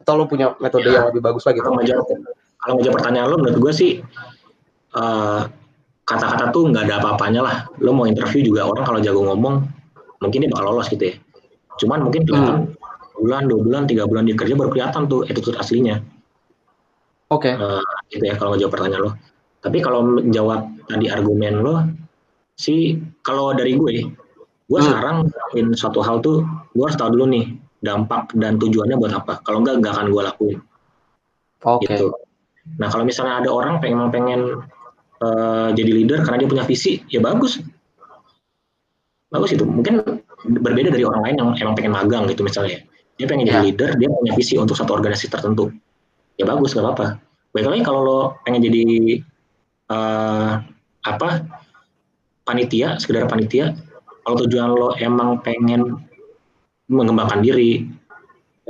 [0.00, 1.04] Atau lu punya metode ya.
[1.04, 1.60] yang lebih bagus lagi?
[1.60, 2.32] Gitu?
[2.62, 3.92] Kalau ngejawab pertanyaan lo menurut gue sih
[4.92, 5.50] kata
[6.02, 9.66] kata-kata tuh nggak ada apa-apanya lah lo mau interview juga orang kalau jago ngomong
[10.22, 11.14] mungkin dia bakal lolos gitu ya
[11.80, 13.20] cuman mungkin kelihatan hmm.
[13.22, 16.04] bulan dua bulan tiga bulan dia kerja baru kelihatan tuh attitude aslinya
[17.32, 17.48] Oke.
[17.48, 17.54] Okay.
[17.56, 17.80] Uh,
[18.12, 19.12] itu ya kalau jawab pertanyaan lo.
[19.64, 21.80] Tapi kalau menjawab tadi argumen lo,
[22.58, 24.04] sih kalau dari gue,
[24.68, 24.86] gue hmm.
[24.90, 26.44] sekarang ngelakuin suatu hal tuh,
[26.76, 29.40] gue harus tahu dulu nih dampak dan tujuannya buat apa.
[29.46, 30.58] Kalau enggak, enggak akan gue lakuin.
[31.64, 31.88] Oke.
[31.88, 31.96] Okay.
[31.96, 32.06] Gitu.
[32.78, 34.40] Nah kalau misalnya ada orang pengen pengen
[35.22, 37.58] uh, jadi leader karena dia punya visi, ya bagus.
[39.32, 39.64] Bagus itu.
[39.64, 40.02] Mungkin
[40.42, 42.82] berbeda dari orang lain yang emang pengen magang gitu misalnya.
[43.18, 43.50] Dia pengen yeah.
[43.54, 43.66] jadi ya.
[43.66, 45.70] leader, dia punya visi untuk satu organisasi tertentu.
[46.40, 47.20] Ya bagus, gak apa-apa.
[47.52, 48.84] Baik lagi kalau lo pengen jadi
[49.92, 50.64] uh,
[51.04, 51.28] apa
[52.42, 53.76] panitia sekedar panitia
[54.24, 55.98] kalau tujuan lo emang pengen
[56.88, 57.86] mengembangkan diri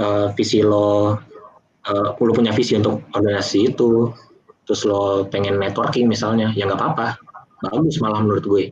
[0.00, 1.16] uh, visi lo
[1.88, 4.12] uh, lo punya visi untuk organisasi itu.
[4.62, 7.18] Terus lo pengen networking misalnya ya nggak apa-apa.
[7.62, 8.64] Bagus malah menurut gue.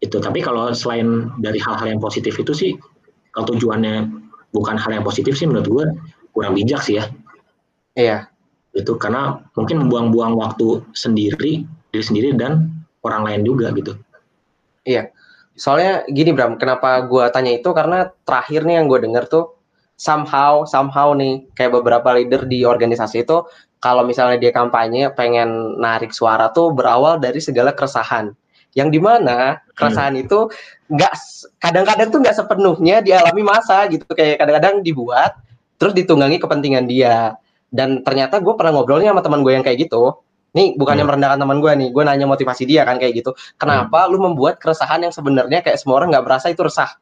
[0.00, 2.72] Itu tapi kalau selain dari hal-hal yang positif itu sih
[3.34, 4.10] kalau tujuannya
[4.50, 5.84] bukan hal yang positif sih menurut gue
[6.34, 7.04] kurang bijak sih ya.
[7.98, 8.18] Iya.
[8.74, 12.70] Itu karena mungkin membuang-buang waktu sendiri diri sendiri dan
[13.02, 13.98] orang lain juga gitu.
[14.86, 15.10] Iya.
[15.58, 17.68] Soalnya gini Bram kenapa gue tanya itu?
[17.74, 19.59] Karena terakhir nih yang gue denger tuh
[20.00, 23.44] somehow somehow nih kayak beberapa leader di organisasi itu
[23.84, 28.32] kalau misalnya dia kampanye pengen narik suara tuh berawal dari segala keresahan
[28.72, 30.24] yang di mana keresahan hmm.
[30.24, 30.48] itu
[30.88, 31.12] nggak
[31.60, 35.36] kadang-kadang tuh nggak sepenuhnya dialami masa gitu kayak kadang-kadang dibuat
[35.76, 37.36] terus ditunggangi kepentingan dia
[37.68, 40.16] dan ternyata gue pernah ngobrolnya sama teman gue yang kayak gitu
[40.56, 41.10] nih bukannya hmm.
[41.12, 44.10] merendahkan teman gue nih gue nanya motivasi dia kan kayak gitu kenapa hmm.
[44.16, 46.96] lu membuat keresahan yang sebenarnya kayak semua orang nggak berasa itu resah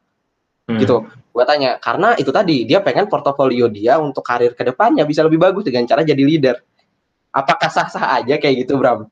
[0.66, 0.82] hmm.
[0.82, 1.06] gitu
[1.38, 5.38] gue tanya karena itu tadi dia pengen portofolio dia untuk karir ke depannya bisa lebih
[5.38, 6.58] bagus dengan cara jadi leader
[7.30, 9.06] apakah sah-sah aja kayak gitu Bram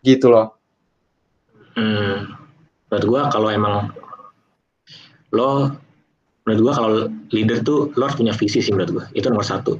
[0.00, 0.56] gitu loh
[1.76, 2.32] hmm.
[2.88, 3.92] menurut gue kalau emang
[5.36, 5.76] lo
[6.48, 6.90] menurut gue kalau
[7.36, 9.76] leader tuh lo harus punya visi sih menurut gue itu nomor satu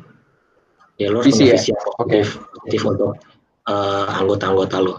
[1.00, 1.56] ya lo harus visi punya ya?
[1.56, 2.52] visi yang positif, okay.
[2.60, 3.10] positif untuk
[3.72, 4.94] uh, anggota-anggota lo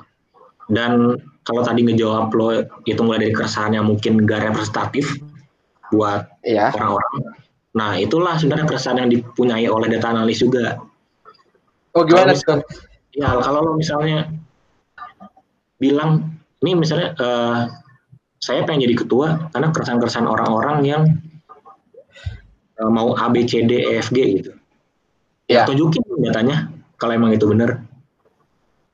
[0.73, 1.13] dan
[1.45, 5.21] kalau tadi ngejawab lo itu mulai dari keresahan yang mungkin gak representatif
[5.91, 6.71] buat iya.
[6.73, 7.35] orang-orang.
[7.75, 10.79] Nah itulah sebenarnya keresahan yang dipunyai oleh data analis juga.
[11.91, 12.63] Oh gimana kalau
[13.11, 14.31] ya kalau lo misalnya
[15.75, 17.67] bilang ini misalnya uh,
[18.39, 21.03] saya pengen jadi ketua karena keresahan-keresahan orang-orang yang
[22.79, 24.51] uh, mau A B C D E F G gitu.
[25.51, 27.83] Ya tunjukin datanya kalau emang itu benar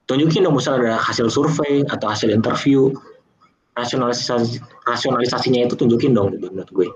[0.07, 2.89] tunjukin dong misalnya ada hasil survei atau hasil interview
[3.77, 4.57] rasionalisasi
[4.89, 6.87] rasionalisasinya itu tunjukin dong gitu menurut gue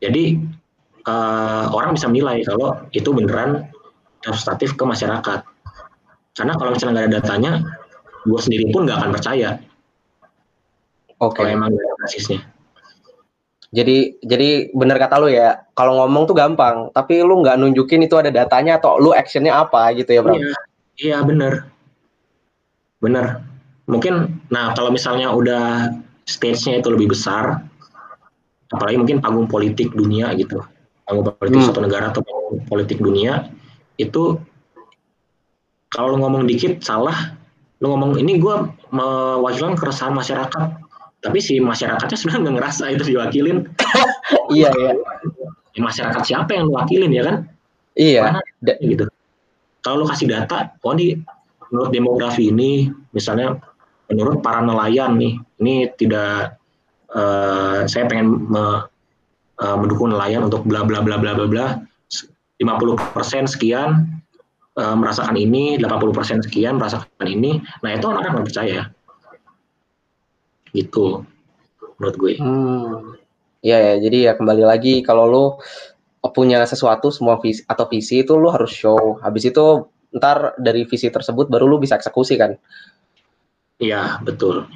[0.00, 0.40] jadi
[1.04, 3.68] uh, orang bisa menilai kalau itu beneran
[4.24, 5.44] representatif ke masyarakat
[6.34, 7.52] karena kalau misalnya nggak ada datanya
[8.24, 9.60] gue sendiri pun nggak akan percaya
[11.18, 11.42] Oke.
[11.42, 11.50] Okay.
[11.50, 12.40] Kalau emang ada basisnya.
[13.68, 18.16] Jadi jadi bener kata lu ya, kalau ngomong tuh gampang, tapi lu nggak nunjukin itu
[18.16, 20.40] ada datanya atau lu actionnya apa gitu ya, Bro?
[20.40, 20.56] Iya,
[20.96, 21.68] iya bener.
[23.02, 23.44] Bener.
[23.88, 25.96] Mungkin, nah kalau misalnya udah
[26.28, 27.64] stage-nya itu lebih besar,
[28.68, 30.60] apalagi mungkin panggung politik dunia gitu,
[31.08, 31.68] panggung politik hmm.
[31.72, 33.48] satu negara atau panggung politik dunia,
[33.96, 34.36] itu
[35.88, 37.32] kalau lu ngomong dikit salah,
[37.80, 38.54] lu ngomong ini gue
[38.92, 40.68] mewakilkan keresahan masyarakat,
[41.24, 43.58] tapi si masyarakatnya sebenarnya nggak ngerasa itu diwakilin.
[44.48, 44.92] Iya iya.
[45.76, 47.36] Ya, masyarakat siapa yang diwakilin ya kan?
[47.96, 48.22] Iya.
[48.28, 48.40] Mana,
[48.80, 49.08] gitu.
[49.80, 51.16] Kalau lo kasih data oh ini
[51.72, 53.56] menurut demografi ini misalnya
[54.08, 56.56] menurut para nelayan nih ini tidak
[57.12, 58.88] uh, saya pengen me,
[59.60, 61.66] uh, mendukung nelayan untuk bla bla bla bla bla bla
[62.58, 64.20] 50% sekian
[64.74, 68.90] uh, merasakan ini 80% sekian merasakan ini nah itu orang akan percaya
[70.72, 71.24] gitu
[71.98, 72.32] menurut gue.
[72.38, 73.18] Hmm.
[73.60, 75.44] Ya ya, jadi ya kembali lagi kalau lo
[76.30, 79.18] punya sesuatu semua visi atau visi itu lo harus show.
[79.18, 82.54] Habis itu ntar dari visi tersebut baru lo bisa eksekusi kan.
[83.78, 84.66] Iya, betul.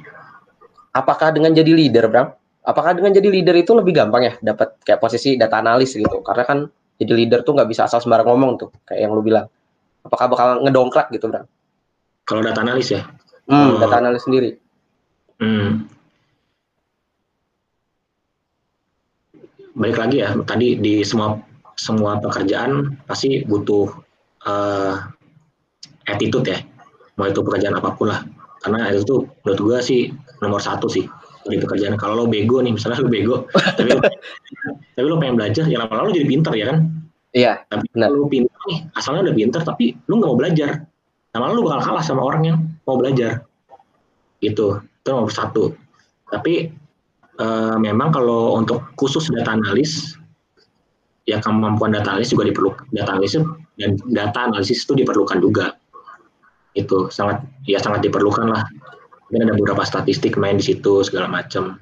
[0.95, 2.31] Apakah dengan jadi leader, Bram?
[2.63, 6.23] Apakah dengan jadi leader itu lebih gampang ya dapat kayak posisi data analis gitu?
[6.23, 6.59] Karena kan
[6.95, 9.51] jadi leader tuh nggak bisa asal sembarang ngomong tuh, kayak yang lu bilang.
[10.03, 11.47] Apakah bakal ngedongkrak gitu, Bram?
[12.23, 13.03] Kalau data analis ya?
[13.51, 13.79] Hmm, oh.
[13.83, 14.55] data analis sendiri.
[15.43, 15.91] Hmm.
[19.75, 21.41] Balik lagi ya, tadi di semua
[21.75, 23.89] semua pekerjaan pasti butuh
[24.45, 24.95] uh,
[26.05, 26.61] attitude ya,
[27.17, 28.21] mau itu pekerjaan apa pun lah.
[28.63, 30.01] Karena itu menurut gue sih
[30.39, 31.03] nomor satu sih
[31.43, 31.99] di pekerjaan.
[31.99, 33.45] Kalau lo bego nih, misalnya lo bego,
[33.77, 33.99] tapi lo,
[34.95, 36.77] tapi lo pengen belajar, ya lama-lama lo jadi pinter ya kan?
[37.35, 37.53] Iya.
[37.67, 40.69] Tapi kalau lo pinter nih, asalnya udah pinter, tapi lo nggak mau belajar,
[41.35, 43.43] lama-lama lo bakal kalah sama orang yang mau belajar.
[44.39, 45.75] Gitu itu nomor satu
[46.31, 46.71] tapi
[47.43, 50.15] uh, memang kalau untuk khusus data analis
[51.27, 53.43] ya kemampuan data analis juga diperlukan data analisis
[53.75, 55.75] dan data analisis itu diperlukan juga
[56.73, 58.65] itu sangat ya sangat diperlukan lah.
[59.29, 61.77] Mungkin ada beberapa statistik main di situ segala macam.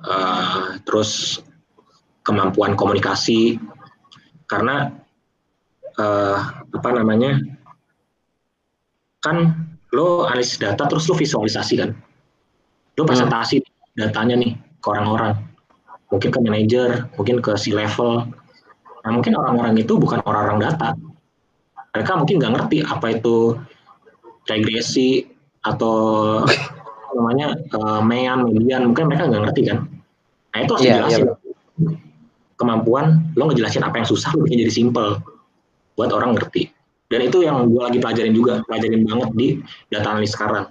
[0.00, 1.40] Uh, terus
[2.24, 3.60] kemampuan komunikasi.
[4.46, 4.92] Karena
[5.98, 6.38] uh,
[6.70, 7.40] apa namanya
[9.24, 11.90] kan lo analisis data terus lo visualisasi kan?
[12.96, 13.10] Lo hmm.
[13.10, 13.68] presentasi hmm.
[13.96, 15.40] datanya nih ke orang-orang.
[16.06, 18.30] Mungkin ke manajer mungkin ke C level
[19.06, 20.98] nah mungkin orang-orang itu bukan orang-orang data
[21.96, 23.56] mereka mungkin nggak ngerti apa itu
[24.46, 25.24] regresi
[25.64, 25.96] atau
[27.16, 29.78] namanya uh, mean median mungkin mereka nggak ngerti kan
[30.52, 31.36] nah itu harus yeah, dijelasin yeah.
[32.60, 35.20] kemampuan lo ngejelasin apa yang susah lo bikin jadi simple
[35.96, 36.68] buat orang ngerti
[37.08, 39.48] dan itu yang gue lagi pelajarin juga pelajarin banget di
[39.88, 40.68] data analis sekarang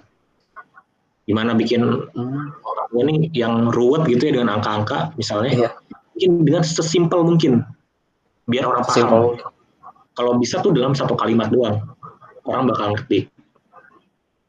[1.26, 1.82] gimana bikin
[2.14, 2.44] hmm.
[2.62, 5.72] orang ini yang ruwet gitu ya dengan angka-angka misalnya yeah.
[6.14, 7.66] bikin dengan sesimpel mungkin
[8.46, 9.55] biar orang paham Simple
[10.16, 11.84] kalau bisa tuh dalam satu kalimat doang
[12.48, 13.28] orang bakal ngerti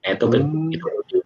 [0.02, 0.74] nah, itu kan hmm.
[0.74, 1.18] itu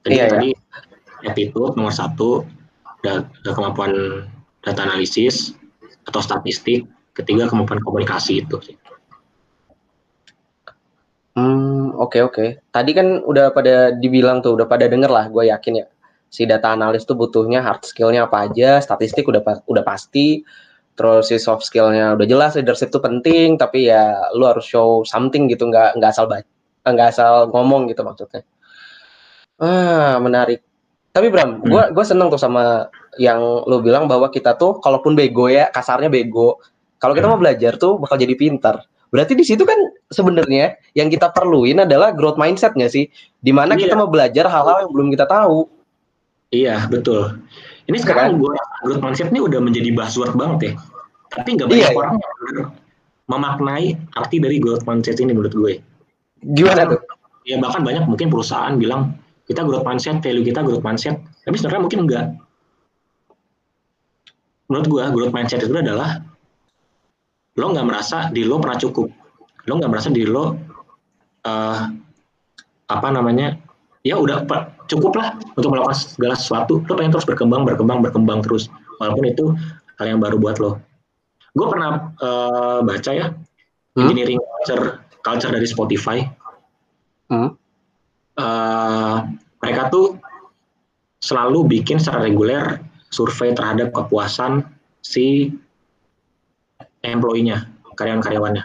[0.00, 1.28] jadi iya, tadi iya.
[1.28, 2.48] attitude nomor satu
[3.04, 4.24] da, da kemampuan
[4.64, 5.52] data analisis
[6.08, 8.76] atau statistik ketiga kemampuan komunikasi itu sih
[11.30, 12.34] Hmm, oke okay, oke.
[12.34, 12.48] Okay.
[12.74, 15.86] Tadi kan udah pada dibilang tuh, udah pada denger lah, gue yakin ya.
[16.26, 20.42] Si data analis tuh butuhnya hard skillnya apa aja, statistik udah udah pasti,
[21.00, 25.48] terus si soft skillnya udah jelas leadership itu penting tapi ya lu harus show something
[25.48, 26.44] gitu nggak nggak asal baca
[26.84, 28.44] nggak asal ngomong gitu maksudnya
[29.56, 30.60] ah menarik
[31.16, 31.96] tapi Bram gue hmm.
[31.96, 36.60] gue seneng tuh sama yang lu bilang bahwa kita tuh kalaupun bego ya kasarnya bego
[37.00, 37.32] kalau kita hmm.
[37.32, 39.80] mau belajar tuh bakal jadi pintar berarti di situ kan
[40.12, 43.08] sebenarnya yang kita perluin adalah growth mindset nggak sih
[43.40, 43.88] di mana iya.
[43.88, 45.64] kita mau belajar hal-hal yang belum kita tahu
[46.52, 47.40] iya betul
[47.90, 48.42] ini sekarang kan?
[48.44, 48.54] gue
[48.86, 50.72] growth mindset ini udah menjadi buzzword banget ya
[51.30, 51.98] tapi nggak banyak iya, iya.
[51.98, 52.64] orang iya.
[53.30, 53.86] memaknai
[54.18, 55.72] arti dari growth mindset ini menurut gue.
[56.42, 57.00] Gimana tuh?
[57.46, 59.14] Ya bahkan banyak mungkin perusahaan bilang
[59.46, 62.26] kita growth mindset, value kita growth mindset, tapi sebenarnya mungkin enggak.
[64.70, 66.22] Menurut gue growth mindset itu adalah
[67.58, 69.08] lo nggak merasa di lo pernah cukup,
[69.66, 70.54] lo nggak merasa di lo
[71.46, 71.80] uh,
[72.90, 73.54] apa namanya
[74.02, 74.42] ya udah
[74.90, 78.66] cukup lah untuk melakukan segala sesuatu lo pengen terus berkembang berkembang berkembang terus
[78.98, 79.44] walaupun itu
[80.00, 80.80] hal yang baru buat lo
[81.50, 84.00] gue pernah uh, baca ya hmm?
[84.06, 86.18] engineering culture culture dari Spotify.
[87.30, 87.54] Hmm?
[88.34, 89.16] Uh,
[89.60, 90.16] mereka tuh
[91.20, 92.80] selalu bikin secara reguler
[93.12, 94.64] survei terhadap kepuasan
[95.04, 95.52] si
[97.04, 98.64] employee-nya, karyawan-karyawannya.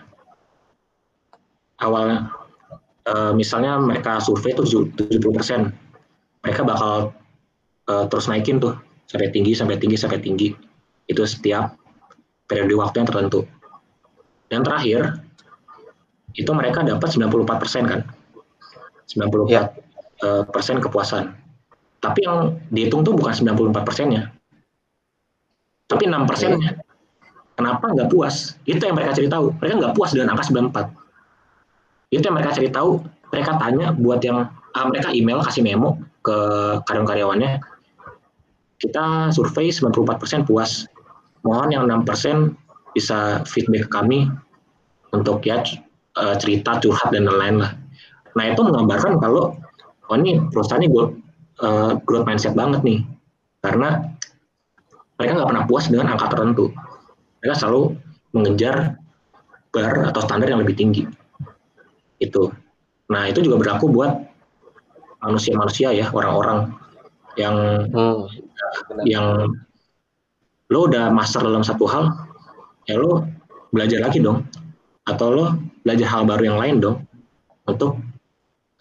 [1.83, 2.31] Awalnya,
[3.11, 5.75] uh, misalnya mereka survei tuh 70%,
[6.39, 7.11] mereka bakal
[7.91, 8.79] uh, terus naikin tuh
[9.11, 10.55] sampai tinggi, sampai tinggi, sampai tinggi.
[11.05, 11.75] Itu setiap
[12.45, 13.39] periode waktu yang tertentu.
[14.49, 15.01] Yang terakhir,
[16.37, 18.01] itu mereka dapat 94 persen kan,
[19.09, 19.63] 94 ya.
[20.23, 21.35] Eh, persen kepuasan.
[21.99, 24.31] Tapi yang dihitung tuh bukan 94 persennya,
[25.89, 26.81] tapi 6 persennya.
[27.55, 28.59] Kenapa nggak puas?
[28.67, 29.55] Itu yang mereka cari tahu.
[29.63, 30.91] Mereka nggak puas dengan angka 94.
[32.11, 32.99] Itu yang mereka cari tahu.
[33.31, 36.35] Mereka tanya buat yang ah, mereka email kasih memo ke
[36.83, 37.63] karyawan-karyawannya.
[38.75, 40.83] Kita survei 94% puas
[41.45, 42.57] mohon yang 6%
[42.97, 44.19] bisa feedback ke kami
[45.13, 45.61] untuk ya
[46.17, 47.71] eh, cerita curhat dan lain-lain lah.
[48.35, 49.55] Nah itu menggambarkan kalau
[50.11, 51.15] oh ini perusahaan ini growth,
[51.63, 52.99] uh, growth mindset banget nih
[53.63, 54.13] karena
[55.15, 56.75] mereka nggak pernah puas dengan angka tertentu.
[57.39, 57.95] Mereka selalu
[58.35, 58.99] mengejar
[59.71, 61.07] bar atau standar yang lebih tinggi.
[62.19, 62.51] Itu.
[63.07, 64.11] Nah itu juga berlaku buat
[65.23, 66.75] manusia-manusia ya orang-orang
[67.39, 67.55] yang
[67.89, 68.19] hmm,
[69.07, 69.47] yang
[70.73, 72.09] lo udah master dalam satu hal
[72.89, 73.25] ya lo
[73.69, 74.45] belajar lagi dong.
[75.05, 75.45] Atau lo
[75.85, 76.97] belajar hal baru yang lain dong
[77.69, 78.01] untuk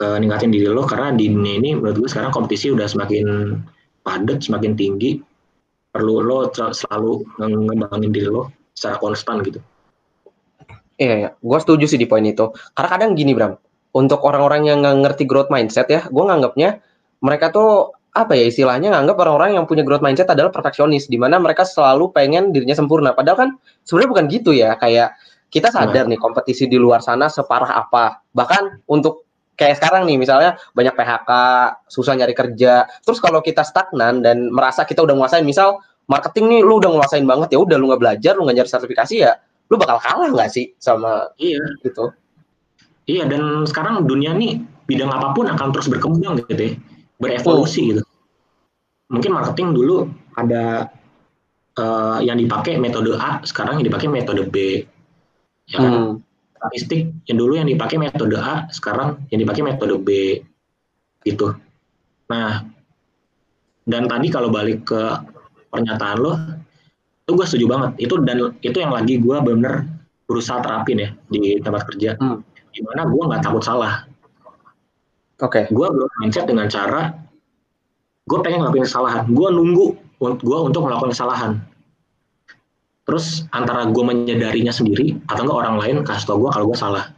[0.00, 0.84] uh, ningkatin diri lo.
[0.88, 3.58] Karena di dunia ini menurut gue sekarang kompetisi udah semakin
[4.00, 5.20] padat semakin tinggi.
[5.94, 9.62] Perlu lo selalu ngembangin diri lo secara konstan gitu.
[10.98, 12.50] Iya ya gue setuju sih di poin itu.
[12.74, 13.54] Karena kadang gini Bram
[13.94, 16.82] untuk orang-orang yang nggak ngerti growth mindset ya gue nganggapnya
[17.22, 21.42] mereka tuh apa ya istilahnya nganggap orang-orang yang punya growth mindset adalah perfeksionis di mana
[21.42, 23.10] mereka selalu pengen dirinya sempurna.
[23.10, 23.48] Padahal kan
[23.82, 25.18] sebenarnya bukan gitu ya kayak
[25.50, 28.22] kita sadar nih kompetisi di luar sana separah apa.
[28.30, 29.26] Bahkan untuk
[29.58, 31.30] kayak sekarang nih misalnya banyak PHK
[31.90, 32.86] susah nyari kerja.
[33.02, 37.26] Terus kalau kita stagnan dan merasa kita udah nguasain misal marketing nih lu udah nguasain
[37.26, 39.32] banget ya udah lu nggak belajar lu nggak nyari sertifikasi ya
[39.72, 41.58] lu bakal kalah nggak sih sama iya.
[41.82, 42.14] gitu?
[43.10, 46.74] Iya dan sekarang dunia nih bidang apa pun akan terus berkembang gitu ya
[47.18, 48.02] berevolusi gitu.
[49.10, 50.90] Mungkin marketing dulu ada
[51.78, 54.82] uh, yang dipakai metode A, sekarang yang dipakai metode B.
[55.70, 55.92] Ya kan?
[55.92, 56.12] Hmm.
[56.64, 60.40] statistik yang dulu yang dipakai metode A, sekarang yang dipakai metode B
[61.24, 61.52] gitu.
[62.32, 62.64] Nah,
[63.84, 65.02] dan tadi kalau balik ke
[65.68, 66.32] pernyataan lo,
[67.24, 67.90] itu gue setuju banget.
[68.08, 69.84] Itu dan itu yang lagi gue bener
[70.24, 72.16] berusaha terapin ya di tempat kerja.
[72.16, 72.40] Hmm.
[72.72, 74.08] Di mana gue nggak takut salah.
[75.42, 75.66] Oke.
[75.66, 75.74] Okay.
[75.74, 75.88] Gue
[76.22, 77.10] mindset dengan cara
[78.24, 79.24] gue pengen ngelakuin kesalahan.
[79.30, 79.86] Gue nunggu
[80.20, 81.52] gue untuk melakukan kesalahan.
[83.04, 87.12] Terus antara gue menyadarinya sendiri atau enggak orang lain kasih tau gue kalau gue salah.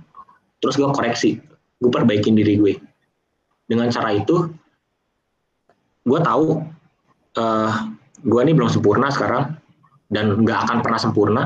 [0.58, 1.38] Terus gue koreksi,
[1.78, 2.74] gue perbaikin diri gue.
[3.70, 4.50] Dengan cara itu,
[6.02, 6.46] gue tahu
[7.38, 7.72] uh, eh,
[8.26, 9.54] gue ini belum sempurna sekarang
[10.10, 11.42] dan nggak akan pernah sempurna.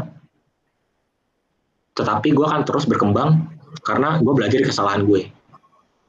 [1.92, 3.44] Tetapi gue akan terus berkembang
[3.84, 5.28] karena gue belajar kesalahan gue.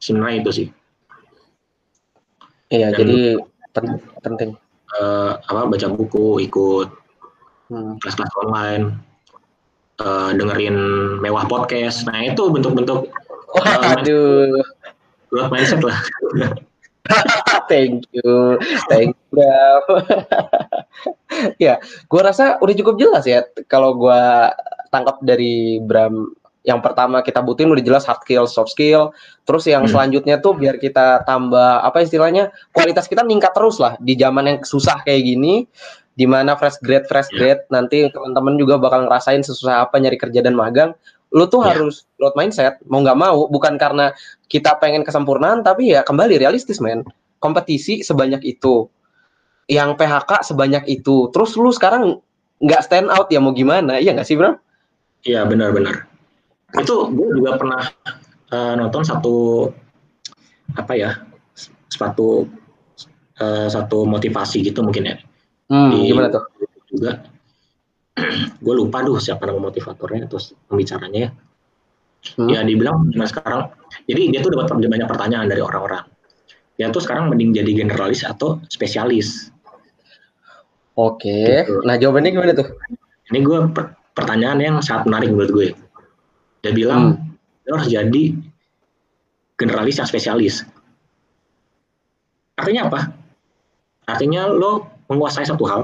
[0.01, 0.67] Sebenarnya itu sih.
[2.73, 3.19] Iya, dan, jadi
[4.25, 4.57] penting.
[4.91, 6.99] Uh, apa baca buku, ikut
[7.71, 7.95] Hmm.
[8.03, 8.99] kelas-kelas online,
[10.03, 10.75] uh, dengerin
[11.23, 12.03] mewah podcast.
[12.03, 13.07] Nah itu bentuk-bentuk
[13.63, 14.59] uh, Aduh.
[15.31, 15.95] growth mindset lah.
[17.71, 18.59] thank you,
[18.91, 19.39] thank you.
[21.63, 21.79] ya,
[22.11, 24.21] gue rasa udah cukup jelas ya kalau gue
[24.91, 26.27] tangkap dari Bram
[26.61, 29.09] yang pertama kita butuhin udah jelas hard skill, soft skill.
[29.49, 29.91] Terus yang hmm.
[29.91, 34.57] selanjutnya tuh biar kita tambah apa istilahnya kualitas kita meningkat terus lah di zaman yang
[34.61, 35.65] susah kayak gini
[36.15, 37.57] di mana fresh grade fresh yeah.
[37.57, 40.91] grade nanti teman-teman juga bakal ngerasain sesusah apa nyari kerja dan magang
[41.31, 41.73] lu tuh yeah.
[41.73, 44.11] harus growth mindset mau nggak mau bukan karena
[44.51, 47.07] kita pengen kesempurnaan tapi ya kembali realistis men
[47.39, 48.91] kompetisi sebanyak itu
[49.71, 52.19] yang PHK sebanyak itu terus lu sekarang
[52.59, 54.59] nggak stand out ya mau gimana iya nggak sih bro
[55.23, 56.10] iya benar-benar
[56.79, 57.83] itu gue juga pernah
[58.53, 59.67] uh, nonton satu
[60.77, 61.11] apa ya
[61.91, 62.47] sepatu
[63.43, 65.17] uh, satu motivasi gitu mungkin ya
[65.71, 66.43] Hmm, di, gimana tuh?
[66.91, 67.23] Juga
[68.65, 71.29] gue lupa tuh siapa nama motivatornya terus pembicaranya ya.
[72.35, 72.51] Hmm.
[72.51, 73.71] Ya dibilang nah sekarang
[74.05, 76.03] jadi dia tuh dapat banyak pertanyaan dari orang-orang.
[76.75, 79.47] Ya tuh sekarang mending jadi generalis atau spesialis.
[80.99, 81.63] Oke.
[81.63, 81.87] Gitu.
[81.87, 82.67] Nah jawabannya gimana tuh?
[83.31, 85.67] Ini gue per pertanyaan yang sangat menarik menurut gue.
[86.61, 87.69] Dia bilang hmm.
[87.69, 88.23] lo harus jadi
[89.57, 90.65] generalis yang spesialis.
[92.57, 92.99] Artinya apa?
[94.05, 95.81] Artinya lo menguasai satu hal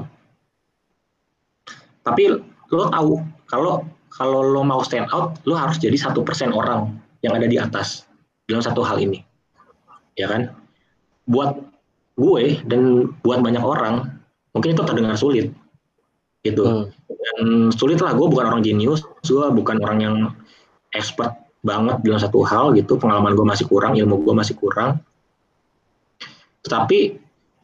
[2.07, 2.31] tapi
[2.71, 3.19] lo tahu
[3.51, 3.83] kalau
[4.15, 8.07] kalau lo mau stand out lo harus jadi satu persen orang yang ada di atas
[8.47, 9.19] dalam satu hal ini
[10.15, 10.55] ya kan
[11.27, 11.59] buat
[12.15, 14.07] gue dan buat banyak orang
[14.55, 15.51] mungkin itu terdengar sulit
[16.47, 16.83] gitu hmm.
[17.11, 17.37] dan
[17.75, 20.15] sulit lah gue bukan orang jenius gue bukan orang yang
[20.93, 21.35] expert
[21.65, 25.01] banget dalam satu hal gitu pengalaman gue masih kurang ilmu gue masih kurang
[26.67, 27.15] tetapi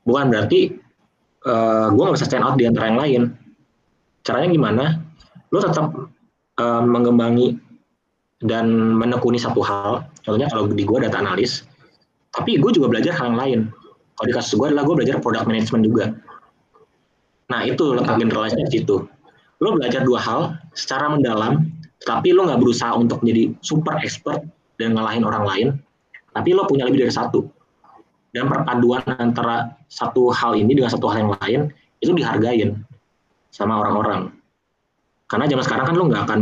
[0.08, 0.80] bukan berarti
[1.44, 3.22] uh, eh, gue gak bisa stand out di antara yang lain.
[4.24, 4.86] Caranya gimana?
[5.52, 5.92] Lo tetap
[6.60, 7.60] uh, mengembangi
[8.44, 10.08] dan menekuni satu hal.
[10.24, 11.68] Contohnya kalau di gue data analis,
[12.32, 13.60] tapi gue juga belajar hal yang lain.
[14.16, 16.06] Kalau di kasus gue adalah gue belajar product management juga.
[17.52, 19.04] Nah itu letak generalisnya di situ.
[19.60, 21.68] Lo belajar dua hal secara mendalam,
[22.04, 24.44] tapi lo nggak berusaha untuk menjadi super expert
[24.76, 25.68] dan ngalahin orang lain,
[26.36, 27.48] tapi lo punya lebih dari satu.
[28.34, 31.60] Dan perpaduan antara satu hal ini dengan satu hal yang lain
[32.02, 32.82] itu dihargain
[33.54, 34.34] sama orang-orang.
[35.30, 36.40] Karena zaman sekarang kan lo nggak akan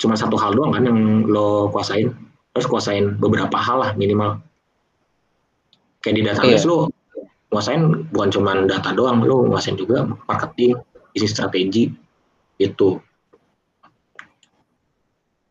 [0.00, 2.10] cuma satu hal doang kan yang lo kuasain.
[2.56, 4.40] Terus kuasain beberapa hal lah minimal.
[6.00, 6.70] Kayak di database iya.
[6.72, 6.88] lo
[7.52, 10.80] kuasain bukan cuma data doang lo kuasain juga marketing
[11.12, 11.92] bisnis strategi
[12.56, 12.96] itu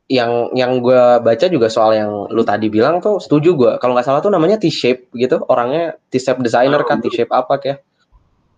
[0.10, 4.10] yang yang gue baca juga soal yang lu tadi bilang tuh setuju gue kalau nggak
[4.10, 7.80] salah tuh namanya T-shape gitu orangnya T-shape designer kan T-shape apa kayak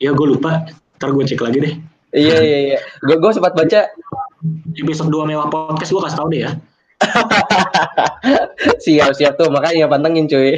[0.01, 0.65] ya gue lupa.
[0.97, 1.73] Ntar gue cek lagi deh.
[2.11, 2.79] Iya iya iya.
[3.05, 3.91] Gue gue sempat baca.
[4.73, 6.51] Episode dua mewah podcast gue kasih tau deh ya.
[8.85, 9.53] Siap siap tuh.
[9.53, 10.57] Makanya pantengin cuy.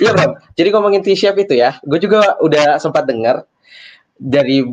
[0.00, 0.10] Iya.
[0.16, 3.44] Bro jadi ngomongin T-shape itu ya gue juga udah sempat dengar
[4.16, 4.64] dari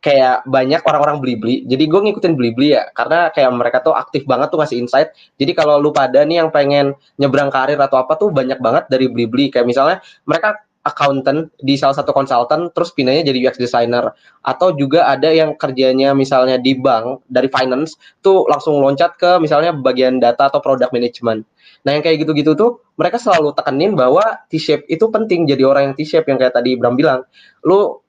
[0.00, 1.68] kayak banyak orang-orang beli-beli.
[1.68, 5.12] Jadi gue ngikutin beli-beli ya, karena kayak mereka tuh aktif banget tuh ngasih insight.
[5.36, 9.06] Jadi kalau lu pada nih yang pengen nyebrang karir atau apa tuh banyak banget dari
[9.12, 9.52] beli-beli.
[9.52, 15.04] Kayak misalnya mereka accountant di salah satu konsultan terus pindahnya jadi UX designer atau juga
[15.12, 20.48] ada yang kerjanya misalnya di bank dari finance tuh langsung loncat ke misalnya bagian data
[20.48, 21.44] atau product management.
[21.84, 25.94] Nah yang kayak gitu-gitu tuh mereka selalu tekenin bahwa T-shape itu penting jadi orang yang
[25.96, 27.28] T-shape yang kayak tadi Bram bilang.
[27.64, 28.00] Lu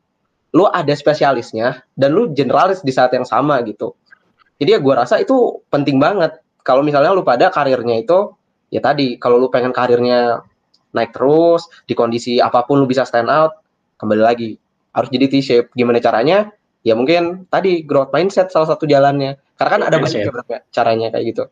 [0.51, 3.95] lu ada spesialisnya dan lu generalis di saat yang sama gitu.
[4.59, 6.37] Jadi ya gue rasa itu penting banget.
[6.61, 8.35] Kalau misalnya lu pada karirnya itu
[8.69, 10.43] ya tadi kalau lu pengen karirnya
[10.91, 13.63] naik terus di kondisi apa pun lu bisa stand out
[13.97, 14.59] kembali lagi
[14.91, 15.67] harus jadi T-shape.
[15.73, 16.51] Gimana caranya?
[16.83, 19.39] Ya mungkin tadi growth mindset salah satu jalannya.
[19.55, 21.43] Karena kan ada banyak ya, caranya kayak gitu.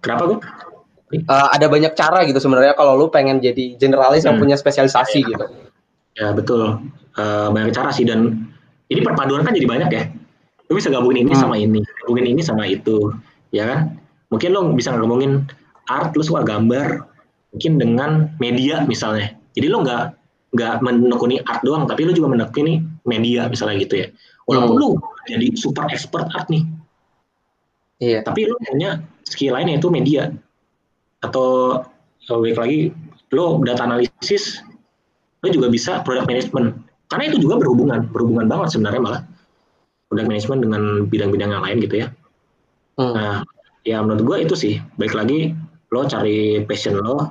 [0.00, 0.38] Kenapa gue?
[1.06, 4.34] Uh, ada banyak cara gitu sebenarnya kalau lu pengen jadi generalis hmm.
[4.34, 5.46] yang punya spesialisasi ya, gitu.
[6.16, 6.80] Ya betul,
[7.20, 8.48] uh, banyak cara sih dan
[8.88, 10.04] ini perpaduan kan jadi banyak ya.
[10.72, 11.42] Lu bisa gabungin ini hmm.
[11.44, 13.12] sama ini, gabungin ini sama itu,
[13.52, 13.80] ya kan?
[14.32, 15.46] Mungkin lu bisa gabungin
[15.86, 17.04] art, lu suka gambar,
[17.54, 18.10] mungkin dengan
[18.42, 19.36] media misalnya.
[19.54, 20.04] Jadi lu nggak
[20.56, 24.08] nggak menekuni art doang, tapi lu juga menekuni media misalnya gitu ya.
[24.48, 24.82] Walaupun hmm.
[24.82, 24.88] lu
[25.28, 26.64] jadi super expert art nih,
[27.96, 28.20] Iya.
[28.20, 30.32] Tapi lu punya skill lain yaitu media
[31.24, 31.80] atau
[32.28, 32.80] baik lagi
[33.32, 34.60] lo data analisis
[35.46, 36.74] lo juga bisa product management.
[37.06, 39.22] Karena itu juga berhubungan berhubungan banget sebenarnya malah.
[40.10, 42.08] Product management dengan bidang-bidang yang lain gitu ya.
[42.96, 43.12] Hmm.
[43.12, 43.44] nah
[43.84, 44.74] ya menurut gue itu sih.
[44.98, 45.54] Baik lagi
[45.94, 47.30] lo cari passion lo.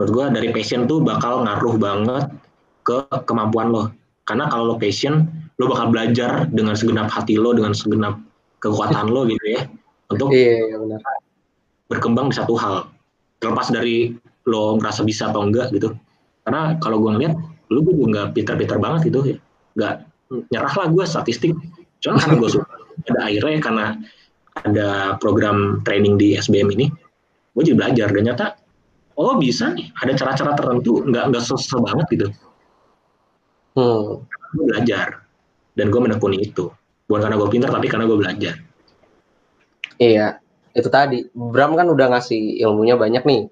[0.00, 2.24] Menurut gue dari passion tuh bakal ngaruh banget
[2.88, 3.92] ke kemampuan lo.
[4.24, 5.28] Karena kalau lo passion
[5.60, 8.16] lo bakal belajar dengan segenap hati lo dengan segenap
[8.64, 9.68] kekuatan lo gitu ya.
[10.08, 11.00] Untuk iya, iya, benar.
[11.92, 12.88] berkembang di satu hal.
[13.40, 14.16] Terlepas dari
[14.48, 15.92] lo ngerasa bisa atau enggak gitu
[16.42, 17.34] karena kalau gue ngeliat
[17.72, 19.38] lo gue juga nggak pintar-pintar banget gitu ya.
[19.78, 19.94] Nggak
[20.52, 21.52] nyerah lah gue statistik.
[22.02, 22.66] Cuma karena gue suka
[23.08, 23.86] ada akhirnya karena
[24.52, 26.86] ada program training di SBM ini
[27.54, 28.08] gue jadi belajar.
[28.10, 28.46] Dan nyata
[29.16, 32.26] oh bisa nih ada cara-cara tertentu nggak nggak susah banget gitu.
[33.78, 34.26] Hmm.
[34.52, 35.24] gue belajar.
[35.72, 36.68] Dan gue menekuni itu.
[37.08, 38.54] Bukan karena gue pintar tapi karena gue belajar.
[39.96, 40.42] Iya
[40.74, 41.24] itu tadi.
[41.32, 43.42] Bram kan udah ngasih ilmunya banyak nih.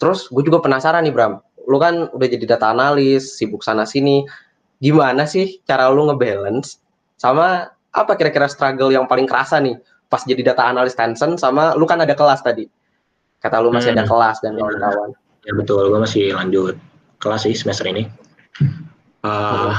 [0.00, 1.38] Terus gue juga penasaran nih Bram
[1.72, 4.28] lu kan udah jadi data analis sibuk sana sini.
[4.84, 6.76] Gimana sih cara lu ngebalance
[7.16, 9.80] sama apa kira-kira struggle yang paling kerasa nih?
[10.12, 12.68] Pas jadi data analis Tencent sama lu kan ada kelas tadi.
[13.40, 13.98] Kata lu masih hmm.
[13.98, 15.10] ada kelas dan kawan-kawan.
[15.48, 15.88] ya betul.
[15.88, 16.76] Gue masih lanjut
[17.24, 18.04] kelas sih semester ini.
[19.22, 19.72] Uh,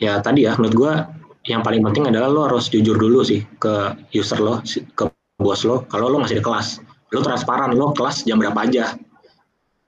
[0.00, 0.92] ya tadi ya menurut gue
[1.44, 4.64] yang paling penting adalah lo harus jujur dulu sih ke user lo
[4.96, 5.04] ke
[5.36, 6.80] bos lo kalau lo masih di kelas.
[7.12, 8.96] Lo transparan lo kelas jam berapa aja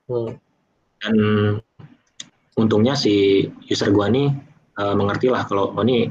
[0.08, 0.30] hmm.
[1.02, 1.14] dan
[2.56, 4.32] untungnya si user gua nih
[4.80, 6.08] uh, mengerti lah kalau oh ini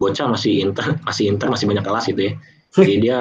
[0.00, 2.32] bocah masih inter masih inter masih banyak kelas gitu ya.
[2.72, 3.18] Jadi dia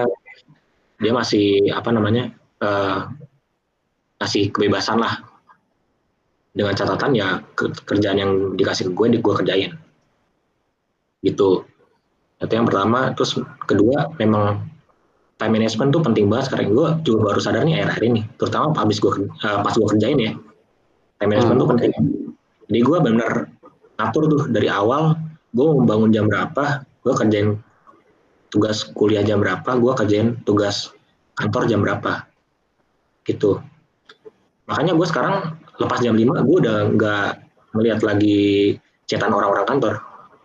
[0.99, 2.31] dia masih apa namanya
[2.63, 3.11] uh,
[4.23, 5.27] kasih kebebasan lah.
[6.49, 9.71] Dengan catatan ya kerjaan yang dikasih ke gue di gue kerjain.
[11.21, 11.67] Gitu.
[12.39, 13.11] Itu yang pertama.
[13.13, 14.63] Terus kedua memang
[15.39, 16.75] time management tuh penting banget sekarang.
[16.75, 20.31] Gue juga baru sadar nih akhir-akhir ini terutama habis gue uh, pas gue kerjain ya.
[21.23, 21.63] Time management hmm.
[21.63, 21.91] tuh penting.
[22.69, 23.31] Jadi gue benar
[23.99, 25.15] ngatur tuh dari awal
[25.55, 27.57] gue mau bangun jam berapa gue kerjain
[28.51, 30.91] tugas kuliah jam berapa gue kerjain tugas
[31.39, 32.27] kantor jam berapa.
[33.23, 33.63] Gitu.
[34.67, 37.29] Makanya gue sekarang lepas jam 5 gue udah nggak
[37.79, 38.75] melihat lagi
[39.07, 39.93] cetan orang-orang kantor.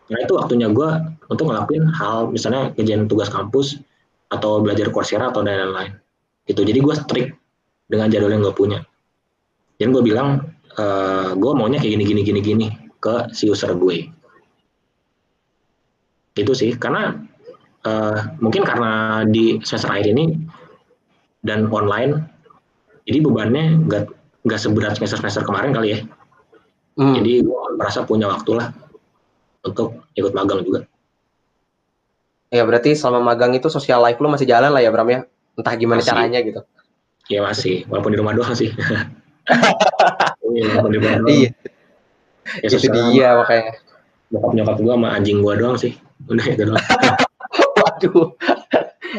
[0.08, 0.88] Nah itu waktunya gue
[1.28, 3.82] untuk ngelakuin hal misalnya ngejain tugas kampus
[4.30, 5.94] atau belajar Coursera atau lain-lain.
[6.44, 7.30] Itu jadi gue strict
[7.88, 8.80] dengan jadwal yang gue punya.
[9.80, 12.66] Dan gue bilang e, eh, gue maunya kayak gini gini gini gini
[13.00, 14.08] ke si user gue.
[16.34, 17.14] Itu sih karena
[17.86, 20.34] uh, mungkin karena di semester akhir ini
[21.46, 22.26] dan online
[23.04, 24.04] jadi bebannya nggak
[24.48, 25.98] nggak seberat semester semester kemarin kali ya.
[26.98, 27.14] Hmm.
[27.14, 28.72] Jadi gue merasa punya waktu lah
[29.62, 30.88] untuk ikut magang juga.
[32.54, 35.26] Ya berarti selama magang itu sosial life lu masih jalan lah ya Bram ya?
[35.58, 36.14] Entah gimana masih.
[36.14, 36.60] caranya gitu.
[37.26, 38.70] Iya masih, walaupun di rumah doang sih.
[40.54, 41.34] iya, di rumah doang.
[41.34, 41.50] Iya.
[42.62, 43.74] Ya, itu dia makanya.
[44.30, 45.98] Bokap nyokap gua sama anjing gua doang sih.
[46.30, 46.78] Udah itu doang.
[47.82, 48.38] Waduh.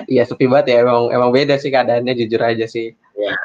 [0.07, 2.95] Iya sepi banget ya emang emang beda sih keadaannya jujur aja sih.
[3.19, 3.35] Iya.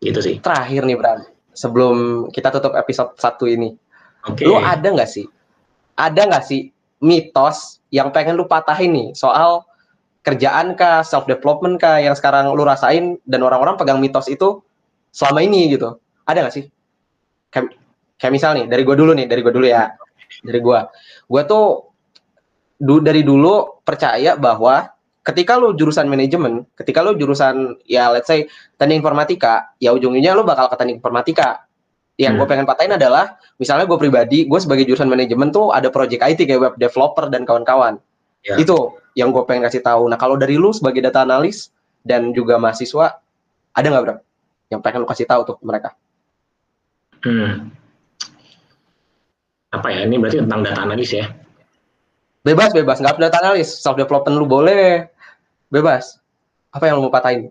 [0.00, 0.34] Gitu sih.
[0.40, 1.96] Terakhir nih Bram, sebelum
[2.32, 3.76] kita tutup episode satu ini.
[4.24, 4.48] Okay.
[4.48, 5.28] Lu ada nggak sih?
[5.98, 9.64] Ada nggak sih mitos yang pengen lu patahin nih soal
[10.26, 14.60] kerjaan kah, self development kah yang sekarang lu rasain dan orang-orang pegang mitos itu
[15.08, 15.96] selama ini gitu.
[16.28, 16.64] Ada nggak sih?
[17.48, 17.80] Kayak,
[18.20, 19.88] kayak misal nih, dari gue dulu nih, dari gue dulu ya.
[20.44, 20.80] Dari gue.
[21.24, 21.88] Gue tuh
[22.76, 24.92] du, dari dulu percaya bahwa
[25.24, 28.44] ketika lu jurusan manajemen, ketika lu jurusan ya let's say
[28.76, 31.67] teknik informatika, ya ujungnya lu bakal ke teknik informatika
[32.18, 32.42] yang hmm.
[32.42, 36.50] gue pengen patahin adalah misalnya gue pribadi gue sebagai jurusan manajemen tuh ada project IT
[36.50, 38.02] kayak web developer dan kawan-kawan.
[38.46, 38.54] Ya.
[38.54, 40.06] itu yang gue pengen kasih tahu.
[40.06, 41.74] Nah kalau dari lu sebagai data analis
[42.06, 43.18] dan juga mahasiswa
[43.74, 44.16] ada nggak bro?
[44.70, 45.94] Yang pengen lu kasih tahu tuh mereka.
[47.18, 47.74] Hmm.
[49.68, 50.06] apa ya?
[50.06, 51.26] Ini berarti tentang data analis ya?
[52.46, 53.02] Bebas bebas.
[53.02, 53.68] Nggak data analis.
[53.68, 55.10] Self development lu boleh.
[55.68, 56.22] Bebas.
[56.70, 57.50] Apa yang lu mau patahin?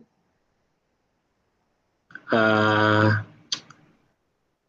[2.31, 3.26] Uh,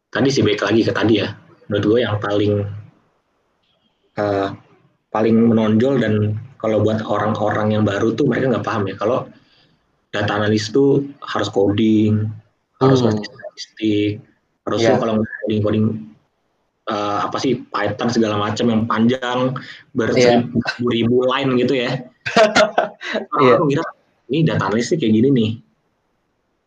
[0.09, 1.33] tadi sih baik lagi ke tadi ya
[1.69, 2.53] menurut gue yang paling
[4.17, 4.49] uh,
[5.09, 6.13] paling menonjol dan
[6.59, 9.29] kalau buat orang-orang yang baru tuh mereka nggak paham ya kalau
[10.09, 12.27] data analis tuh harus coding,
[12.81, 13.21] harus hmm.
[13.21, 14.19] statistik,
[14.65, 14.97] harus yeah.
[14.97, 15.85] kalau coding coding
[16.89, 19.53] uh, apa sih Python segala macam yang panjang
[19.93, 21.29] beribu-ribu yeah.
[21.29, 21.91] line gitu ya.
[23.39, 23.55] yeah.
[23.55, 23.85] Aku kira
[24.29, 25.51] ini data analis kayak gini nih.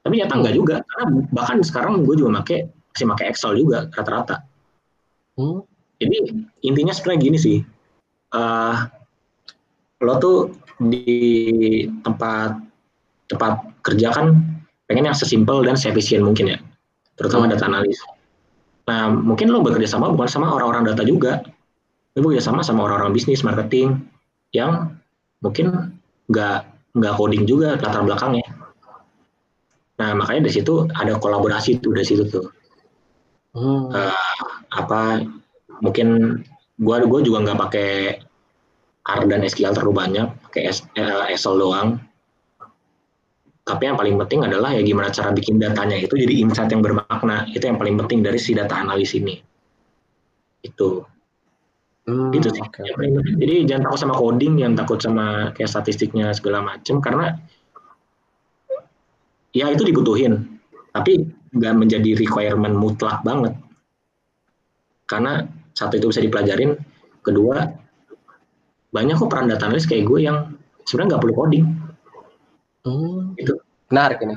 [0.02, 0.60] Tapi nyata enggak hmm.
[0.62, 4.44] juga karena bahkan sekarang gue juga pakai masih pakai Excel juga rata-rata.
[5.40, 5.64] Hmm.
[5.96, 7.58] Jadi intinya sebenarnya gini sih,
[8.36, 8.76] uh,
[10.02, 10.38] lo tuh
[10.82, 12.58] di tempat
[13.30, 13.52] tempat
[13.86, 14.26] kerja kan
[14.90, 16.58] pengen yang sesimpel dan seefisien mungkin ya,
[17.16, 17.52] terutama hmm.
[17.56, 17.98] data analis.
[18.90, 21.40] Nah mungkin lo bekerja sama bukan sama orang-orang data juga,
[22.12, 24.04] lo bekerja sama sama orang-orang bisnis, marketing
[24.52, 24.98] yang
[25.40, 25.96] mungkin
[26.28, 28.44] nggak nggak coding juga latar belakangnya.
[30.02, 32.50] Nah makanya dari situ ada kolaborasi tuh dari situ tuh.
[33.52, 33.92] Hmm.
[33.92, 34.16] Uh,
[34.72, 35.28] apa
[35.84, 36.40] mungkin
[36.80, 37.90] gua gua juga nggak pakai
[39.02, 41.98] R dan SQL terlalu banyak, pakai uh, Excel doang.
[43.62, 47.46] Tapi yang paling penting adalah ya gimana cara bikin datanya itu jadi insight yang bermakna.
[47.50, 49.38] Itu yang paling penting dari si data analis ini.
[50.62, 51.06] Itu.
[52.02, 52.58] Hmm, itu sih.
[52.58, 52.90] Okay.
[53.38, 57.38] Jadi jangan takut sama coding, jangan takut sama kayak statistiknya segala macam karena
[59.54, 60.58] ya itu dibutuhin.
[60.90, 63.52] Tapi nggak menjadi requirement mutlak banget.
[65.04, 65.44] Karena
[65.76, 66.76] satu itu bisa dipelajarin,
[67.20, 67.68] kedua
[68.92, 70.52] banyak kok peran data analis kayak gue yang
[70.84, 71.64] sebenarnya nggak perlu coding.
[72.84, 73.32] Hmm.
[73.40, 73.56] Gitu.
[73.88, 74.36] Menarik ini.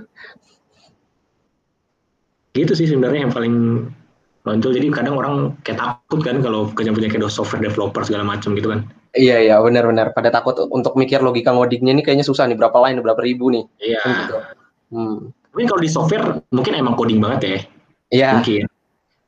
[2.56, 3.56] Gitu sih sebenarnya yang paling
[4.48, 4.72] muncul.
[4.72, 8.72] Jadi kadang orang kayak takut kan kalau kerja punya kayak software developer segala macam gitu
[8.72, 8.88] kan.
[9.16, 13.00] Iya iya benar-benar pada takut untuk mikir logika ngodingnya ini kayaknya susah nih berapa line
[13.00, 13.64] berapa ribu nih.
[13.80, 14.00] Iya.
[14.04, 14.36] Kan gitu.
[14.96, 15.18] Hmm.
[15.56, 17.60] Mungkin kalau di software mungkin emang coding banget ya.
[18.12, 18.30] Iya.
[18.36, 18.64] Mungkin.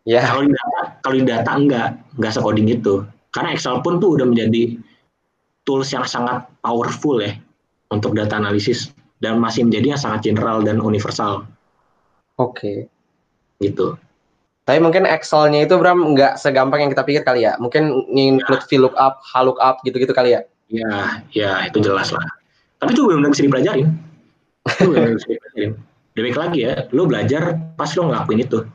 [0.03, 0.21] Iya.
[0.27, 1.87] Kalau di data kalau di data enggak
[2.19, 2.93] enggak coding itu.
[3.31, 4.75] Karena Excel pun tuh udah menjadi
[5.63, 7.31] tools yang sangat powerful ya
[7.95, 8.91] untuk data analisis
[9.23, 11.47] dan masih menjadi yang sangat general dan universal.
[12.35, 12.59] Oke.
[12.59, 12.77] Okay.
[13.63, 13.95] Gitu.
[14.67, 17.55] Tapi mungkin Excel-nya itu Bram nggak segampang yang kita pikir kali ya.
[17.55, 18.67] Mungkin include ya.
[18.67, 20.43] VLOOKUP, HLOOKUP gitu-gitu kali ya.
[20.67, 22.27] Ya, ya itu jelas lah.
[22.83, 23.87] Tapi itu benar-benar bisa dipelajarin.
[24.67, 25.71] Itu benar-benar bisa dipelajarin.
[26.17, 28.65] Lebih lagi ya, lo belajar pas lo ngelakuin itu.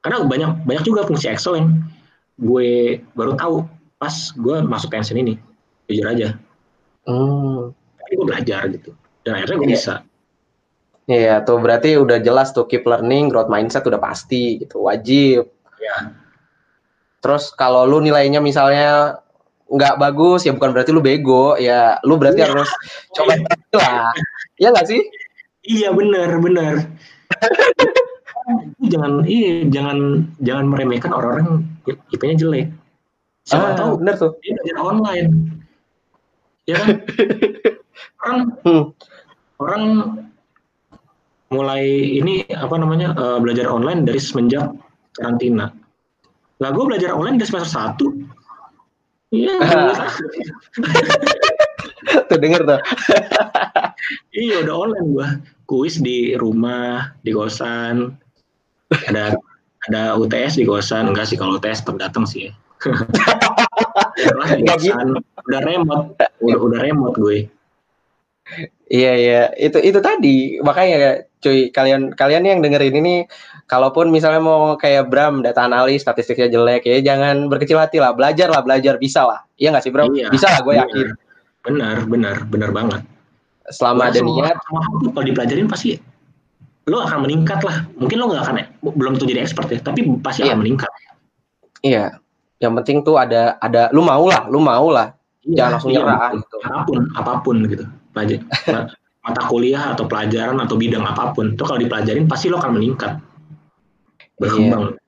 [0.00, 1.68] Karena banyak banyak juga fungsi Excel yang
[2.36, 3.64] gue baru tahu
[3.96, 5.34] pas gue masuk pensiun ini
[5.88, 6.36] jujur aja
[7.08, 7.72] hmm.
[7.72, 8.92] tapi gue belajar gitu
[9.24, 9.76] dan akhirnya gue yeah.
[9.76, 9.94] bisa
[11.06, 15.46] Iya, yeah, tuh berarti udah jelas tuh keep learning, growth mindset udah pasti gitu, wajib.
[15.78, 15.86] Iya.
[15.86, 16.02] Yeah.
[17.22, 19.22] Terus kalau lu nilainya misalnya
[19.70, 22.50] nggak bagus ya bukan berarti lu bego ya lu berarti yeah.
[22.50, 22.66] harus
[23.14, 23.38] coba
[23.78, 24.10] lah
[24.58, 24.98] ya nggak sih
[25.66, 26.74] iya benar benar.
[28.86, 31.66] Jangan iya jangan jangan meremehkan orang-orang
[32.14, 32.66] IP-nya jelek.
[33.42, 34.38] Siapa ah, tahu benar tuh.
[34.38, 35.28] dia belajar online.
[36.66, 36.88] Ya kan?
[38.22, 38.84] Orang hmm.
[39.62, 39.84] orang
[41.50, 41.86] mulai
[42.18, 44.70] ini apa namanya uh, belajar online dari semenjak
[45.14, 45.70] karantina.
[46.58, 48.06] Lah gue belajar online dari semester satu.
[49.34, 49.58] Iya
[52.30, 52.80] tuh denger tuh.
[54.36, 55.28] Iya udah online gue
[55.66, 58.14] kuis di rumah di kosan.
[58.92, 59.34] Ada
[59.90, 61.10] ada UTS di kosan.
[61.10, 62.52] Enggak sih kalau UTS tetap datang sih.
[64.56, 64.96] Ya gitu.
[65.44, 67.52] udah remote, udah udah remote gue.
[68.88, 70.56] Iya iya, itu itu tadi.
[70.64, 73.14] Makanya cuy kalian kalian yang dengerin ini
[73.68, 78.16] kalaupun misalnya mau kayak Bram data analis statistiknya jelek ya jangan berkecil hati lah.
[78.16, 78.96] Belajar lah belajar.
[78.96, 79.44] Bisa lah.
[79.60, 80.08] Iya nggak sih Bram?
[80.16, 81.12] Iya, bisa lah gue iya.
[81.66, 83.02] Benar benar benar banget.
[83.66, 84.56] Selama ada niat.
[85.10, 85.98] kalau dipelajarin pasti
[86.86, 87.82] lo akan meningkat lah.
[87.98, 88.56] Mungkin lo nggak akan
[88.94, 90.54] belum tuh jadi expert ya tapi pasti iya.
[90.54, 90.90] akan meningkat.
[91.82, 92.04] Iya.
[92.62, 95.10] Yang penting tuh ada ada lu mau lah lu mau lah.
[95.42, 96.56] Iya, jangan langsung iya, nyerah gitu.
[96.62, 97.84] Apa pun apa pun gitu.
[98.14, 98.38] Pelajar
[99.26, 103.18] mata kuliah atau pelajaran atau bidang apa pun itu kalau dipelajarin pasti lo akan meningkat.
[104.38, 104.94] Berkembang.
[104.94, 105.02] Iya.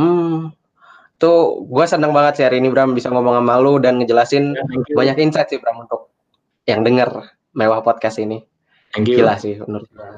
[0.00, 0.59] hmm
[1.20, 4.64] tuh gue seneng banget sih hari ini Bram bisa ngomong sama lu dan ngejelasin ya,
[4.96, 6.08] banyak insight sih Bram untuk
[6.64, 8.40] yang denger mewah podcast ini
[8.96, 9.20] thank you.
[9.20, 10.08] gila sih menurut gue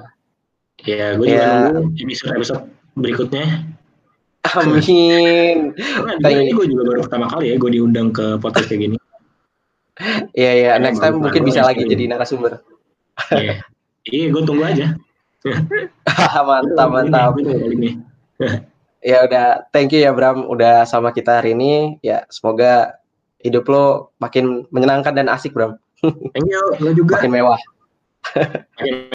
[0.86, 1.50] ya gue juga ya.
[1.74, 3.46] nunggu episode episode berikutnya
[4.42, 5.70] Amin.
[6.18, 8.96] Nah, ini gue juga baru pertama kali ya gue diundang ke podcast kayak gini.
[10.34, 12.58] Iya iya, next time mungkin bisa lagi jadi narasumber.
[13.30, 13.62] Iya,
[14.10, 14.98] iya gue tunggu aja.
[16.42, 17.38] mantap mantap.
[19.02, 21.98] ya udah, thank you ya Bram udah sama kita hari ini.
[22.00, 23.02] Ya semoga
[23.42, 25.76] hidup lo makin menyenangkan dan asik Bram.
[26.02, 27.18] Thank you, lo juga.
[27.18, 27.60] Makin mewah.